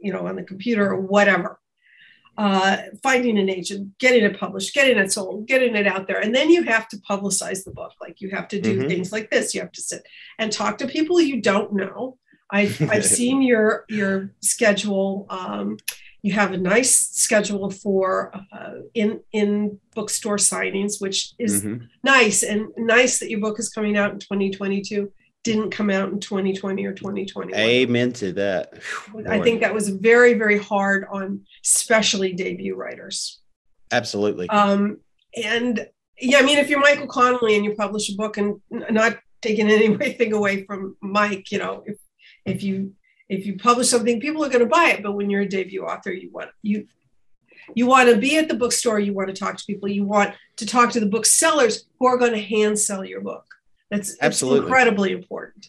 you 0.00 0.12
know, 0.12 0.26
on 0.26 0.36
the 0.36 0.42
computer 0.42 0.88
or 0.90 1.00
whatever 1.00 1.58
uh, 2.36 2.78
finding 3.02 3.38
an 3.38 3.48
agent, 3.48 3.96
getting 3.98 4.24
it 4.24 4.38
published, 4.38 4.74
getting 4.74 4.98
it 4.98 5.12
sold, 5.12 5.46
getting 5.46 5.76
it 5.76 5.86
out 5.86 6.08
there. 6.08 6.20
And 6.20 6.34
then 6.34 6.50
you 6.50 6.64
have 6.64 6.88
to 6.88 6.96
publicize 6.96 7.64
the 7.64 7.70
book. 7.70 7.92
Like 8.00 8.20
you 8.20 8.30
have 8.30 8.48
to 8.48 8.60
do 8.60 8.78
mm-hmm. 8.78 8.88
things 8.88 9.12
like 9.12 9.30
this. 9.30 9.54
You 9.54 9.60
have 9.60 9.72
to 9.72 9.82
sit 9.82 10.04
and 10.38 10.50
talk 10.50 10.78
to 10.78 10.86
people 10.86 11.20
you 11.20 11.40
don't 11.40 11.72
know. 11.72 12.18
I've, 12.50 12.80
I've 12.90 13.04
seen 13.20 13.42
your, 13.42 13.84
your 13.88 14.32
schedule. 14.40 15.26
Um, 15.30 15.78
you 16.24 16.32
have 16.32 16.52
a 16.52 16.56
nice 16.56 17.10
schedule 17.10 17.70
for 17.70 18.32
uh, 18.50 18.76
in, 18.94 19.20
in 19.32 19.78
bookstore 19.94 20.38
signings, 20.38 20.98
which 20.98 21.34
is 21.38 21.62
mm-hmm. 21.62 21.84
nice 22.02 22.42
and 22.42 22.68
nice 22.78 23.18
that 23.18 23.28
your 23.28 23.40
book 23.40 23.58
is 23.58 23.68
coming 23.68 23.98
out 23.98 24.10
in 24.10 24.18
2022 24.18 25.12
didn't 25.42 25.70
come 25.70 25.90
out 25.90 26.10
in 26.10 26.18
2020 26.18 26.86
or 26.86 26.94
2021. 26.94 27.54
Amen 27.54 28.10
to 28.14 28.32
that. 28.32 28.72
I 29.28 29.38
think 29.42 29.60
that 29.60 29.74
was 29.74 29.90
very, 29.90 30.32
very 30.32 30.56
hard 30.56 31.06
on 31.12 31.42
especially 31.62 32.32
debut 32.32 32.74
writers. 32.74 33.42
Absolutely. 33.92 34.48
Um, 34.48 35.00
and 35.36 35.86
yeah, 36.18 36.38
I 36.38 36.42
mean, 36.42 36.56
if 36.56 36.70
you're 36.70 36.80
Michael 36.80 37.06
Connelly 37.06 37.54
and 37.54 37.66
you 37.66 37.74
publish 37.74 38.10
a 38.10 38.16
book 38.16 38.38
and 38.38 38.62
not 38.70 39.18
taking 39.42 39.70
anything 39.70 40.32
away 40.32 40.64
from 40.64 40.96
Mike, 41.02 41.52
you 41.52 41.58
know, 41.58 41.82
if 41.84 41.98
if 42.46 42.62
you 42.62 42.94
if 43.28 43.46
you 43.46 43.56
publish 43.56 43.88
something, 43.88 44.20
people 44.20 44.44
are 44.44 44.48
going 44.48 44.60
to 44.60 44.66
buy 44.66 44.90
it. 44.90 45.02
But 45.02 45.12
when 45.12 45.30
you're 45.30 45.42
a 45.42 45.48
debut 45.48 45.84
author, 45.84 46.12
you 46.12 46.30
want 46.30 46.50
you 46.62 46.86
you 47.74 47.86
want 47.86 48.10
to 48.10 48.16
be 48.16 48.36
at 48.36 48.48
the 48.48 48.54
bookstore, 48.54 49.00
you 49.00 49.14
want 49.14 49.28
to 49.28 49.34
talk 49.34 49.56
to 49.56 49.64
people, 49.64 49.88
you 49.88 50.04
want 50.04 50.34
to 50.56 50.66
talk 50.66 50.90
to 50.92 51.00
the 51.00 51.06
booksellers 51.06 51.86
who 51.98 52.06
are 52.06 52.18
going 52.18 52.32
to 52.32 52.40
hand 52.40 52.78
sell 52.78 53.04
your 53.04 53.22
book. 53.22 53.46
That's 53.90 54.16
absolutely 54.20 54.66
incredibly 54.66 55.12
important. 55.12 55.68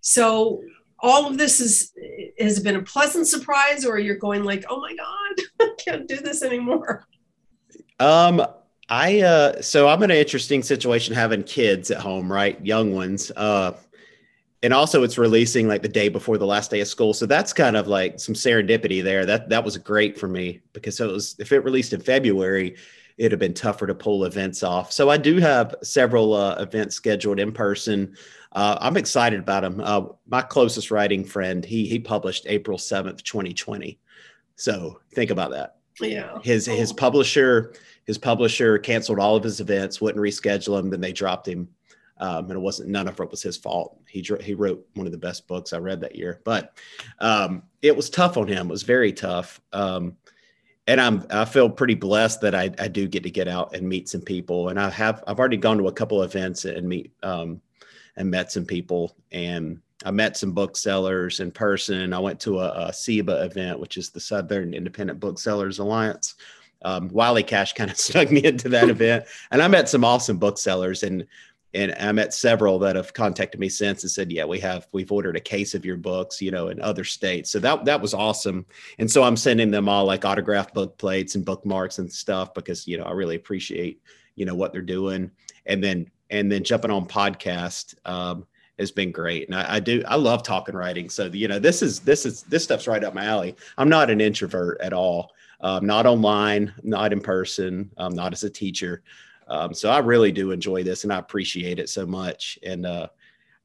So 0.00 0.62
all 0.98 1.26
of 1.26 1.38
this 1.38 1.60
is 1.60 1.92
has 2.38 2.60
been 2.60 2.76
a 2.76 2.82
pleasant 2.82 3.26
surprise, 3.26 3.84
or 3.84 3.98
you're 3.98 4.16
going 4.16 4.44
like, 4.44 4.64
oh 4.68 4.80
my 4.80 4.94
god, 4.94 5.44
I 5.60 5.74
can't 5.78 6.08
do 6.08 6.16
this 6.16 6.42
anymore. 6.42 7.06
Um, 7.98 8.44
I 8.88 9.20
uh, 9.20 9.62
so 9.62 9.88
I'm 9.88 10.02
in 10.02 10.10
an 10.10 10.16
interesting 10.16 10.62
situation 10.62 11.14
having 11.14 11.42
kids 11.42 11.90
at 11.90 11.98
home, 11.98 12.30
right, 12.30 12.62
young 12.64 12.94
ones. 12.94 13.32
Uh, 13.34 13.72
and 14.62 14.72
also 14.72 15.02
it's 15.02 15.18
releasing 15.18 15.68
like 15.68 15.82
the 15.82 15.88
day 15.88 16.08
before 16.08 16.38
the 16.38 16.46
last 16.46 16.70
day 16.70 16.80
of 16.80 16.88
school, 16.88 17.12
so 17.12 17.26
that's 17.26 17.52
kind 17.52 17.76
of 17.76 17.86
like 17.86 18.18
some 18.18 18.34
serendipity 18.34 19.02
there. 19.02 19.26
That 19.26 19.48
that 19.50 19.64
was 19.64 19.76
great 19.78 20.18
for 20.18 20.28
me 20.28 20.60
because 20.72 21.00
it 21.00 21.06
was 21.06 21.36
if 21.38 21.52
it 21.52 21.60
released 21.60 21.92
in 21.92 22.00
February, 22.00 22.76
it'd 23.18 23.32
have 23.32 23.40
been 23.40 23.54
tougher 23.54 23.86
to 23.86 23.94
pull 23.94 24.24
events 24.24 24.62
off. 24.62 24.92
So 24.92 25.10
I 25.10 25.16
do 25.16 25.38
have 25.38 25.74
several 25.82 26.34
uh, 26.34 26.56
events 26.56 26.94
scheduled 26.96 27.38
in 27.38 27.52
person. 27.52 28.16
Uh, 28.52 28.78
I'm 28.80 28.96
excited 28.96 29.40
about 29.40 29.62
them. 29.62 29.80
Uh, 29.82 30.06
my 30.26 30.42
closest 30.42 30.90
writing 30.90 31.24
friend, 31.24 31.64
he 31.64 31.86
he 31.86 31.98
published 31.98 32.46
April 32.48 32.78
7th, 32.78 33.22
2020. 33.22 33.98
So 34.56 35.00
think 35.14 35.30
about 35.30 35.50
that. 35.50 35.76
Yeah. 36.00 36.38
His 36.42 36.66
his 36.66 36.92
publisher 36.92 37.74
his 38.06 38.18
publisher 38.18 38.78
canceled 38.78 39.18
all 39.18 39.36
of 39.36 39.42
his 39.42 39.60
events, 39.60 40.00
wouldn't 40.00 40.22
reschedule 40.22 40.76
them, 40.76 40.90
then 40.90 41.00
they 41.00 41.12
dropped 41.12 41.48
him. 41.48 41.68
Um, 42.18 42.44
and 42.46 42.52
it 42.52 42.60
wasn't 42.60 42.88
none 42.88 43.08
of 43.08 43.20
it 43.20 43.30
was 43.30 43.42
his 43.42 43.56
fault. 43.56 44.00
He 44.08 44.26
he 44.40 44.54
wrote 44.54 44.86
one 44.94 45.06
of 45.06 45.12
the 45.12 45.18
best 45.18 45.46
books 45.46 45.72
I 45.72 45.78
read 45.78 46.00
that 46.00 46.16
year, 46.16 46.40
but 46.44 46.78
um, 47.18 47.62
it 47.82 47.94
was 47.94 48.08
tough 48.08 48.36
on 48.36 48.48
him. 48.48 48.68
It 48.68 48.72
was 48.72 48.82
very 48.82 49.12
tough. 49.12 49.60
Um, 49.72 50.16
and 50.86 51.00
I'm 51.00 51.26
I 51.30 51.44
feel 51.44 51.68
pretty 51.68 51.94
blessed 51.94 52.40
that 52.42 52.54
I, 52.54 52.70
I 52.78 52.88
do 52.88 53.08
get 53.08 53.22
to 53.24 53.30
get 53.30 53.48
out 53.48 53.74
and 53.74 53.88
meet 53.88 54.08
some 54.08 54.22
people. 54.22 54.68
And 54.68 54.80
I 54.80 54.88
have 54.90 55.22
I've 55.26 55.38
already 55.38 55.56
gone 55.56 55.78
to 55.78 55.88
a 55.88 55.92
couple 55.92 56.22
events 56.22 56.64
and 56.64 56.88
meet 56.88 57.12
um, 57.22 57.60
and 58.16 58.30
met 58.30 58.52
some 58.52 58.64
people. 58.64 59.16
And 59.32 59.80
I 60.04 60.10
met 60.10 60.36
some 60.36 60.52
booksellers 60.52 61.40
in 61.40 61.50
person. 61.50 62.12
I 62.12 62.18
went 62.18 62.38
to 62.40 62.60
a, 62.60 62.88
a 62.88 62.90
SIBA 62.90 63.46
event, 63.46 63.80
which 63.80 63.96
is 63.96 64.10
the 64.10 64.20
Southern 64.20 64.74
Independent 64.74 65.20
Booksellers 65.20 65.78
Alliance. 65.78 66.34
Um, 66.82 67.08
Wiley 67.08 67.42
Cash 67.42 67.72
kind 67.72 67.90
of 67.90 67.96
snuck 67.98 68.30
me 68.30 68.44
into 68.44 68.68
that 68.68 68.88
event, 68.90 69.24
and 69.50 69.62
I 69.62 69.68
met 69.68 69.88
some 69.88 70.04
awesome 70.04 70.38
booksellers. 70.38 71.02
And 71.02 71.26
and 71.76 71.94
I 72.00 72.10
met 72.12 72.32
several 72.32 72.78
that 72.78 72.96
have 72.96 73.12
contacted 73.12 73.60
me 73.60 73.68
since 73.68 74.02
and 74.02 74.10
said, 74.10 74.32
"Yeah, 74.32 74.46
we 74.46 74.58
have 74.60 74.88
we've 74.92 75.12
ordered 75.12 75.36
a 75.36 75.40
case 75.40 75.74
of 75.74 75.84
your 75.84 75.98
books, 75.98 76.40
you 76.40 76.50
know, 76.50 76.68
in 76.68 76.80
other 76.80 77.04
states." 77.04 77.50
So 77.50 77.58
that 77.58 77.84
that 77.84 78.00
was 78.00 78.14
awesome. 78.14 78.64
And 78.98 79.10
so 79.10 79.22
I'm 79.22 79.36
sending 79.36 79.70
them 79.70 79.88
all 79.88 80.06
like 80.06 80.24
autographed 80.24 80.72
book 80.72 80.96
plates 80.96 81.34
and 81.34 81.44
bookmarks 81.44 81.98
and 81.98 82.10
stuff 82.10 82.54
because 82.54 82.88
you 82.88 82.96
know 82.96 83.04
I 83.04 83.12
really 83.12 83.36
appreciate 83.36 84.00
you 84.36 84.46
know 84.46 84.54
what 84.54 84.72
they're 84.72 84.80
doing. 84.80 85.30
And 85.66 85.84
then 85.84 86.10
and 86.30 86.50
then 86.50 86.64
jumping 86.64 86.90
on 86.90 87.06
podcast 87.06 87.94
um, 88.06 88.46
has 88.78 88.90
been 88.90 89.12
great. 89.12 89.46
And 89.48 89.54
I, 89.54 89.74
I 89.74 89.80
do 89.80 90.02
I 90.08 90.16
love 90.16 90.42
talking 90.42 90.74
writing. 90.74 91.10
So 91.10 91.26
you 91.26 91.46
know 91.46 91.58
this 91.58 91.82
is 91.82 92.00
this 92.00 92.24
is 92.24 92.42
this 92.44 92.64
stuff's 92.64 92.88
right 92.88 93.04
up 93.04 93.12
my 93.12 93.26
alley. 93.26 93.54
I'm 93.76 93.90
not 93.90 94.08
an 94.08 94.22
introvert 94.22 94.80
at 94.80 94.94
all. 94.94 95.32
Um, 95.60 95.86
not 95.86 96.06
online, 96.06 96.72
not 96.82 97.12
in 97.12 97.20
person, 97.20 97.90
um, 97.98 98.14
not 98.14 98.32
as 98.32 98.44
a 98.44 98.50
teacher. 98.50 99.02
Um, 99.48 99.74
so 99.74 99.90
I 99.90 99.98
really 99.98 100.32
do 100.32 100.50
enjoy 100.50 100.82
this 100.82 101.04
and 101.04 101.12
I 101.12 101.18
appreciate 101.18 101.78
it 101.78 101.88
so 101.88 102.06
much. 102.06 102.58
And 102.64 102.84
uh, 102.84 103.08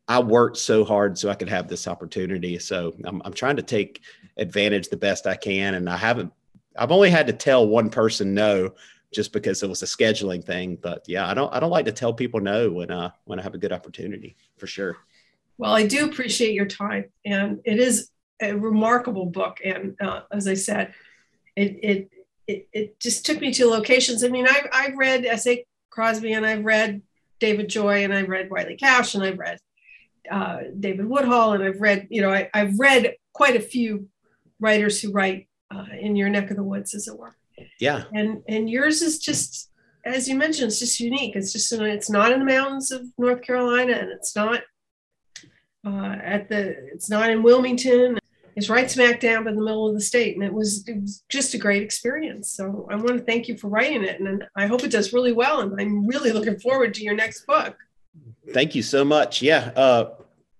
I 0.07 0.19
worked 0.19 0.57
so 0.57 0.83
hard 0.83 1.17
so 1.17 1.29
I 1.29 1.35
could 1.35 1.49
have 1.49 1.67
this 1.67 1.87
opportunity. 1.87 2.59
So 2.59 2.93
I'm, 3.05 3.21
I'm 3.25 3.33
trying 3.33 3.55
to 3.55 3.63
take 3.63 4.01
advantage 4.37 4.89
the 4.89 4.97
best 4.97 5.27
I 5.27 5.35
can. 5.35 5.75
And 5.75 5.89
I 5.89 5.97
haven't, 5.97 6.31
I've 6.77 6.91
only 6.91 7.09
had 7.09 7.27
to 7.27 7.33
tell 7.33 7.67
one 7.67 7.89
person 7.89 8.33
no 8.33 8.73
just 9.13 9.33
because 9.33 9.61
it 9.61 9.69
was 9.69 9.83
a 9.83 9.85
scheduling 9.85 10.43
thing. 10.43 10.77
But 10.81 11.03
yeah, 11.07 11.27
I 11.29 11.33
don't, 11.33 11.53
I 11.53 11.59
don't 11.59 11.69
like 11.69 11.85
to 11.85 11.91
tell 11.91 12.13
people 12.13 12.39
no 12.39 12.71
when, 12.71 12.91
uh, 12.91 13.11
when 13.25 13.39
I 13.39 13.43
have 13.43 13.55
a 13.55 13.59
good 13.59 13.73
opportunity 13.73 14.35
for 14.57 14.67
sure. 14.67 14.97
Well, 15.57 15.73
I 15.73 15.85
do 15.85 16.05
appreciate 16.05 16.53
your 16.53 16.65
time 16.65 17.05
and 17.25 17.59
it 17.65 17.79
is 17.79 18.09
a 18.41 18.53
remarkable 18.53 19.25
book. 19.25 19.59
And 19.63 19.95
uh, 20.01 20.21
as 20.31 20.47
I 20.47 20.55
said, 20.55 20.93
it, 21.55 21.79
it, 21.83 22.11
it, 22.47 22.67
it, 22.73 22.99
just 22.99 23.25
took 23.25 23.39
me 23.39 23.53
to 23.53 23.67
locations. 23.67 24.23
I 24.23 24.29
mean, 24.29 24.47
I've, 24.47 24.67
I've 24.73 24.97
read 24.97 25.25
S.A. 25.25 25.63
Cosby 25.91 26.33
and 26.33 26.45
I've 26.45 26.65
read 26.65 27.01
David 27.39 27.69
Joy 27.69 28.03
and 28.03 28.13
I've 28.13 28.29
read 28.29 28.49
Wiley 28.49 28.75
Cash 28.75 29.15
and 29.15 29.23
I've 29.23 29.39
read 29.39 29.57
uh, 30.29 30.59
David 30.79 31.07
Woodhull 31.07 31.53
and 31.53 31.63
I've 31.63 31.81
read, 31.81 32.07
you 32.09 32.21
know, 32.21 32.31
I, 32.31 32.49
have 32.53 32.79
read 32.79 33.15
quite 33.33 33.55
a 33.55 33.61
few 33.61 34.07
writers 34.59 35.01
who 35.01 35.11
write 35.11 35.47
uh, 35.73 35.85
in 35.99 36.15
your 36.15 36.29
neck 36.29 36.51
of 36.51 36.57
the 36.57 36.63
woods, 36.63 36.93
as 36.93 37.07
it 37.07 37.17
were. 37.17 37.35
Yeah. 37.79 38.03
And 38.13 38.43
and 38.47 38.69
yours 38.69 39.01
is 39.01 39.19
just, 39.19 39.69
as 40.05 40.27
you 40.27 40.35
mentioned, 40.35 40.67
it's 40.67 40.79
just 40.79 40.99
unique. 40.99 41.35
It's 41.35 41.51
just 41.51 41.71
it's 41.71 42.09
not 42.09 42.31
in 42.31 42.39
the 42.39 42.45
mountains 42.45 42.91
of 42.91 43.05
North 43.17 43.41
Carolina 43.41 43.93
and 43.93 44.11
it's 44.11 44.35
not 44.35 44.61
uh, 45.85 46.15
at 46.23 46.49
the 46.49 46.75
it's 46.93 47.09
not 47.09 47.29
in 47.29 47.43
Wilmington 47.43 48.17
is 48.55 48.69
right 48.69 48.89
smack 48.89 49.19
dab 49.19 49.47
in 49.47 49.55
the 49.55 49.61
middle 49.61 49.87
of 49.87 49.93
the 49.93 50.01
state. 50.01 50.35
And 50.35 50.43
it 50.43 50.53
was, 50.53 50.87
it 50.87 51.01
was 51.01 51.23
just 51.29 51.53
a 51.53 51.57
great 51.57 51.83
experience. 51.83 52.51
So 52.51 52.87
I 52.91 52.95
want 52.95 53.17
to 53.17 53.23
thank 53.23 53.47
you 53.47 53.57
for 53.57 53.67
writing 53.67 54.03
it. 54.03 54.19
And 54.19 54.43
I 54.55 54.67
hope 54.67 54.83
it 54.83 54.91
does 54.91 55.13
really 55.13 55.33
well. 55.33 55.61
And 55.61 55.79
I'm 55.79 56.05
really 56.07 56.31
looking 56.31 56.59
forward 56.59 56.93
to 56.95 57.03
your 57.03 57.15
next 57.15 57.45
book. 57.45 57.75
Thank 58.53 58.75
you 58.75 58.83
so 58.83 59.05
much. 59.05 59.41
Yeah. 59.41 59.71
Uh, 59.75 60.09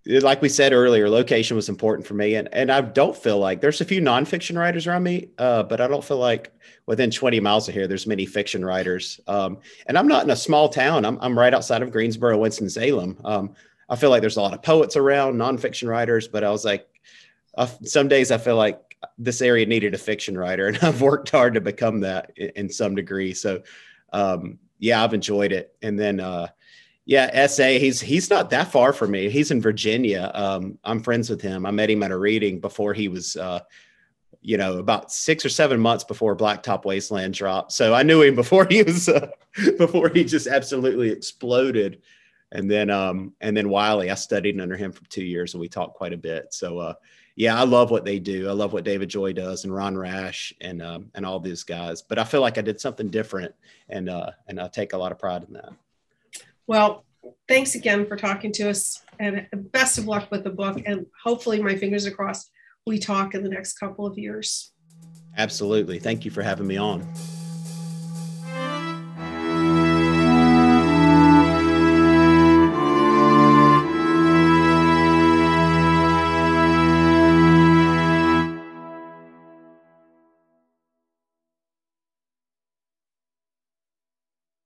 like 0.05 0.41
we 0.41 0.49
said 0.49 0.73
earlier, 0.73 1.09
location 1.09 1.55
was 1.55 1.69
important 1.69 2.07
for 2.07 2.15
me. 2.15 2.35
And, 2.35 2.49
and 2.53 2.71
I 2.71 2.81
don't 2.81 3.15
feel 3.15 3.37
like 3.37 3.61
there's 3.61 3.81
a 3.81 3.85
few 3.85 4.01
nonfiction 4.01 4.57
writers 4.57 4.87
around 4.87 5.03
me, 5.03 5.29
uh, 5.37 5.63
but 5.63 5.79
I 5.79 5.87
don't 5.87 6.03
feel 6.03 6.17
like 6.17 6.51
within 6.87 7.11
20 7.11 7.39
miles 7.39 7.67
of 7.67 7.75
here, 7.75 7.87
there's 7.87 8.07
many 8.07 8.25
fiction 8.25 8.65
writers. 8.65 9.19
Um, 9.27 9.59
and 9.85 9.97
I'm 9.97 10.07
not 10.07 10.23
in 10.23 10.31
a 10.31 10.35
small 10.35 10.69
town. 10.69 11.05
I'm, 11.05 11.19
I'm 11.21 11.37
right 11.37 11.53
outside 11.53 11.83
of 11.83 11.91
Greensboro, 11.91 12.37
Winston-Salem. 12.37 13.19
Um, 13.23 13.55
I 13.89 13.95
feel 13.95 14.09
like 14.09 14.21
there's 14.21 14.37
a 14.37 14.41
lot 14.41 14.53
of 14.53 14.63
poets 14.63 14.95
around, 14.95 15.35
nonfiction 15.35 15.87
writers, 15.87 16.27
but 16.27 16.43
I 16.43 16.49
was 16.49 16.65
like, 16.65 16.87
some 17.83 18.07
days 18.07 18.31
I 18.31 18.37
feel 18.37 18.55
like 18.55 18.91
this 19.17 19.41
area 19.41 19.65
needed 19.65 19.93
a 19.93 19.97
fiction 19.97 20.37
writer, 20.37 20.67
and 20.67 20.77
I've 20.81 21.01
worked 21.01 21.29
hard 21.29 21.53
to 21.55 21.61
become 21.61 22.01
that 22.01 22.31
in, 22.35 22.51
in 22.55 22.69
some 22.69 22.95
degree. 22.95 23.33
So, 23.33 23.61
um, 24.13 24.59
yeah, 24.79 25.03
I've 25.03 25.13
enjoyed 25.13 25.51
it. 25.51 25.75
And 25.81 25.99
then, 25.99 26.19
uh, 26.19 26.47
yeah, 27.05 27.47
SA, 27.47 27.63
he's 27.63 27.99
he's 27.99 28.29
not 28.29 28.51
that 28.51 28.71
far 28.71 28.93
from 28.93 29.11
me. 29.11 29.29
He's 29.29 29.51
in 29.51 29.61
Virginia. 29.61 30.31
Um, 30.33 30.77
I'm 30.83 31.01
friends 31.01 31.29
with 31.29 31.41
him. 31.41 31.65
I 31.65 31.71
met 31.71 31.89
him 31.89 32.03
at 32.03 32.11
a 32.11 32.17
reading 32.17 32.59
before 32.59 32.93
he 32.93 33.07
was, 33.07 33.35
uh, 33.35 33.61
you 34.41 34.57
know, 34.57 34.77
about 34.77 35.11
six 35.11 35.43
or 35.43 35.49
seven 35.49 35.79
months 35.79 36.03
before 36.03 36.35
Blacktop 36.35 36.85
Wasteland 36.85 37.33
dropped. 37.33 37.71
So 37.71 37.93
I 37.93 38.03
knew 38.03 38.21
him 38.21 38.35
before 38.43 38.67
he 38.69 38.83
was 38.83 39.09
uh, 39.09 39.29
before 39.77 40.09
he 40.09 40.23
just 40.23 40.47
absolutely 40.47 41.09
exploded. 41.09 42.01
And 42.51 42.69
then 42.69 42.89
um, 42.89 43.33
and 43.41 43.57
then 43.57 43.69
Wiley, 43.69 44.11
I 44.11 44.15
studied 44.15 44.59
under 44.59 44.77
him 44.77 44.91
for 44.91 45.03
two 45.05 45.23
years, 45.23 45.53
and 45.53 45.61
we 45.61 45.69
talked 45.69 45.95
quite 45.95 46.13
a 46.13 46.17
bit. 46.17 46.53
So 46.53 46.77
uh, 46.79 46.93
yeah, 47.35 47.59
I 47.59 47.63
love 47.63 47.91
what 47.91 48.05
they 48.05 48.19
do. 48.19 48.49
I 48.49 48.51
love 48.51 48.73
what 48.73 48.83
David 48.83 49.09
Joy 49.09 49.33
does 49.33 49.63
and 49.63 49.73
Ron 49.73 49.97
Rash 49.97 50.53
and 50.61 50.81
um, 50.81 51.11
and 51.15 51.25
all 51.25 51.39
these 51.39 51.63
guys. 51.63 52.01
But 52.01 52.19
I 52.19 52.23
feel 52.23 52.41
like 52.41 52.57
I 52.57 52.61
did 52.61 52.79
something 52.79 53.09
different, 53.09 53.53
and 53.89 54.09
uh, 54.09 54.31
and 54.47 54.59
I 54.59 54.67
take 54.67 54.93
a 54.93 54.97
lot 54.97 55.11
of 55.11 55.19
pride 55.19 55.45
in 55.47 55.53
that. 55.53 55.73
Well, 56.67 57.05
thanks 57.47 57.75
again 57.75 58.05
for 58.05 58.15
talking 58.15 58.51
to 58.53 58.69
us, 58.69 59.03
and 59.19 59.47
best 59.71 59.97
of 59.97 60.05
luck 60.05 60.29
with 60.31 60.43
the 60.43 60.49
book. 60.49 60.81
And 60.85 61.05
hopefully, 61.23 61.61
my 61.61 61.75
fingers 61.75 62.05
are 62.05 62.11
crossed. 62.11 62.51
We 62.85 62.99
talk 62.99 63.33
in 63.35 63.43
the 63.43 63.49
next 63.49 63.79
couple 63.79 64.05
of 64.05 64.17
years. 64.17 64.71
Absolutely. 65.37 65.99
Thank 65.99 66.25
you 66.25 66.31
for 66.31 66.41
having 66.41 66.67
me 66.67 66.77
on. 66.77 67.07